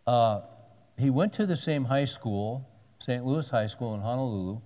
[0.05, 0.41] Uh,
[0.97, 2.67] he went to the same high school,
[2.99, 3.25] St.
[3.25, 4.61] Louis High School in Honolulu,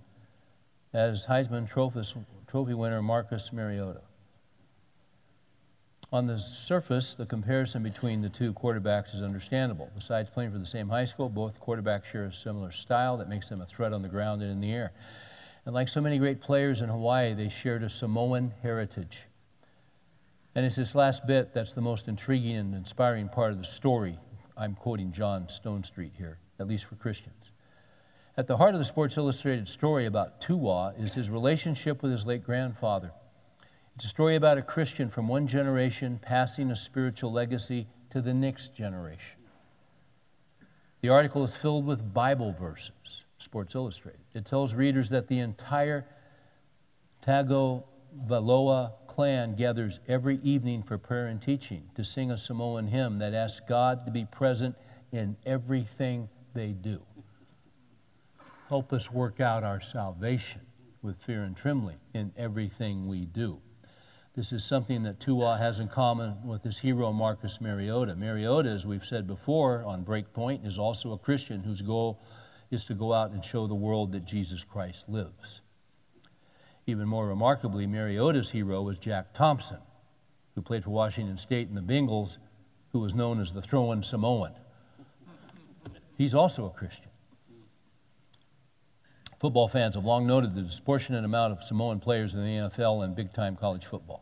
[0.92, 4.02] as Heisman Trophy winner Marcus Mariota.
[6.12, 9.90] On the surface, the comparison between the two quarterbacks is understandable.
[9.94, 13.48] Besides playing for the same high school, both quarterbacks share a similar style that makes
[13.48, 14.92] them a threat on the ground and in the air.
[15.64, 19.22] And like so many great players in Hawaii, they shared a Samoan heritage.
[20.54, 24.18] And it's this last bit that's the most intriguing and inspiring part of the story.
[24.54, 27.52] I'm quoting John Stonestreet here, at least for Christians.
[28.36, 32.26] At the heart of the Sports Illustrated story about Tua is his relationship with his
[32.26, 33.12] late grandfather.
[33.94, 38.32] It's a story about a Christian from one generation passing a spiritual legacy to the
[38.32, 39.38] next generation.
[41.02, 44.20] The article is filled with Bible verses, Sports Illustrated.
[44.34, 46.06] It tells readers that the entire
[47.26, 47.84] Tago
[48.26, 53.34] Valoa clan gathers every evening for prayer and teaching to sing a Samoan hymn that
[53.34, 54.74] asks God to be present
[55.12, 57.02] in everything they do.
[58.68, 60.62] Help us work out our salvation
[61.02, 63.60] with fear and trembling in everything we do.
[64.34, 68.16] This is something that Tua has in common with his hero, Marcus Mariota.
[68.16, 72.18] Mariota, as we've said before on Breakpoint, is also a Christian whose goal
[72.70, 75.60] is to go out and show the world that Jesus Christ lives.
[76.86, 79.80] Even more remarkably, Mariota's hero was Jack Thompson,
[80.54, 82.38] who played for Washington State and the Bengals,
[82.92, 84.52] who was known as the throwing Samoan.
[86.16, 87.10] He's also a Christian.
[89.42, 93.14] Football fans have long noted the disproportionate amount of Samoan players in the NFL and
[93.14, 94.21] big time college football.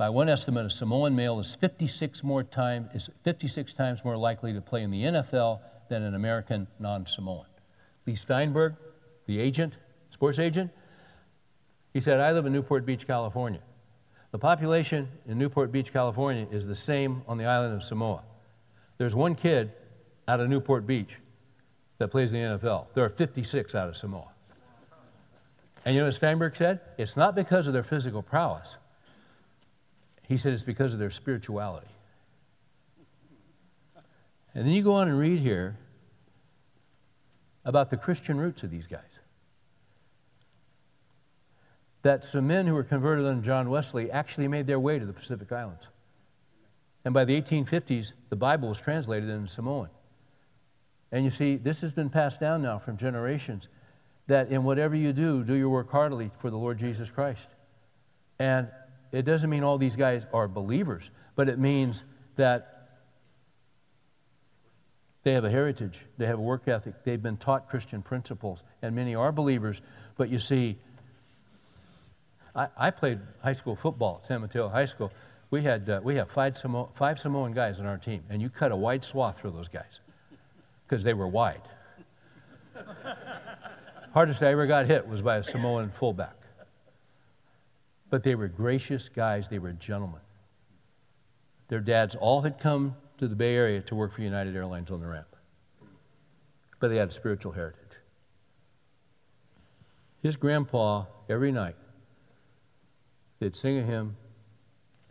[0.00, 4.54] By one estimate, a Samoan male is 56, more time, is 56 times more likely
[4.54, 7.44] to play in the NFL than an American non Samoan.
[8.06, 8.76] Leigh Steinberg,
[9.26, 9.76] the agent,
[10.10, 10.70] sports agent,
[11.92, 13.60] he said, I live in Newport Beach, California.
[14.30, 18.22] The population in Newport Beach, California is the same on the island of Samoa.
[18.96, 19.70] There's one kid
[20.26, 21.18] out of Newport Beach
[21.98, 22.86] that plays in the NFL.
[22.94, 24.32] There are 56 out of Samoa.
[25.84, 26.80] And you know what Steinberg said?
[26.96, 28.78] It's not because of their physical prowess.
[30.30, 31.88] He said it's because of their spirituality.
[34.54, 35.76] And then you go on and read here
[37.64, 39.18] about the Christian roots of these guys.
[42.02, 45.12] That some men who were converted under John Wesley actually made their way to the
[45.12, 45.88] Pacific Islands.
[47.04, 49.88] And by the 1850s, the Bible was translated in Samoan.
[51.10, 53.66] And you see, this has been passed down now from generations
[54.28, 57.48] that in whatever you do, do your work heartily for the Lord Jesus Christ.
[58.38, 58.68] And
[59.12, 62.04] it doesn't mean all these guys are believers, but it means
[62.36, 62.80] that
[65.22, 68.94] they have a heritage, they have a work ethic, they've been taught Christian principles, and
[68.94, 69.82] many are believers.
[70.16, 70.78] But you see,
[72.54, 75.12] I, I played high school football at San Mateo High School.
[75.50, 78.48] We had, uh, we have five, Samo- five Samoan guys on our team, and you
[78.48, 80.00] cut a wide swath through those guys
[80.86, 81.62] because they were wide.
[84.14, 86.39] Hardest I ever got hit was by a Samoan fullback.
[88.10, 90.20] But they were gracious guys, they were gentlemen.
[91.68, 95.00] Their dads all had come to the Bay Area to work for United Airlines on
[95.00, 95.36] the ramp,
[96.80, 97.98] but they had a spiritual heritage.
[100.20, 101.76] His grandpa, every night,
[103.38, 104.16] they'd sing a hymn,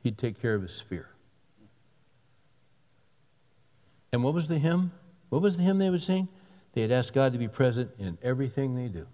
[0.03, 1.09] he'd take care of his sphere.
[4.11, 4.91] And what was the hymn?
[5.29, 6.27] What was the hymn they would sing?
[6.73, 9.07] They'd ask God to be present in everything they do.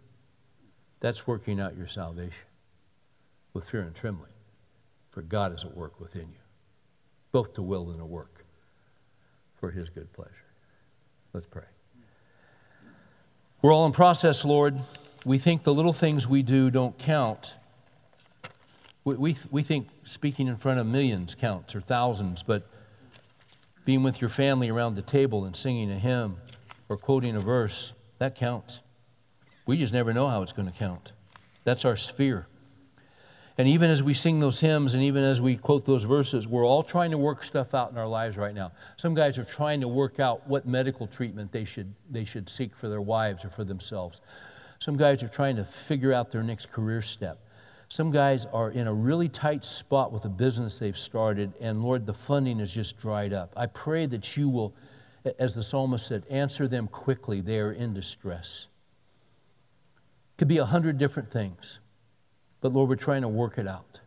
[1.01, 2.47] That's working out your salvation
[3.55, 4.33] with fear and trembling,
[5.09, 6.43] for God is at work within you,
[7.31, 8.45] both to will and to work
[9.55, 10.31] for his good pleasure.
[11.33, 11.63] Let's pray.
[13.61, 14.77] We're all in process, Lord.
[15.23, 17.55] We think the little things we do don't count.
[19.05, 22.67] We, we, we think speaking in front of millions counts or thousands, but
[23.85, 26.37] being with your family around the table and singing a hymn
[26.89, 28.81] or quoting a verse, that counts.
[29.65, 31.13] We just never know how it's going to count.
[31.63, 32.47] That's our sphere.
[33.57, 36.65] And even as we sing those hymns and even as we quote those verses, we're
[36.65, 38.73] all trying to work stuff out in our lives right now.
[38.97, 42.75] Some guys are trying to work out what medical treatment they should, they should seek
[42.75, 44.19] for their wives or for themselves.
[44.79, 47.39] Some guys are trying to figure out their next career step.
[47.87, 52.05] Some guys are in a really tight spot with a business they've started, and Lord,
[52.05, 53.53] the funding is just dried up.
[53.55, 54.73] I pray that you will,
[55.39, 57.41] as the psalmist said, answer them quickly.
[57.41, 58.67] They are in distress.
[60.37, 61.79] Could be a hundred different things,
[62.65, 63.99] but Lord, we're trying to work it out.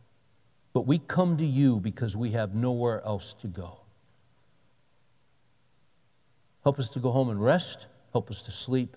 [0.72, 3.78] But we come to you because we have nowhere else to go.
[6.64, 7.86] Help us to go home and rest.
[8.10, 8.96] Help us to sleep.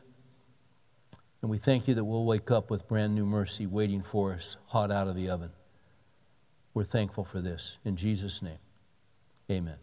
[1.44, 4.58] And we thank you that we'll wake up with brand new mercy waiting for us,
[4.66, 5.52] hot out of the oven.
[6.74, 7.78] We're thankful for this.
[7.86, 8.58] In Jesus' name,
[9.52, 9.78] amen.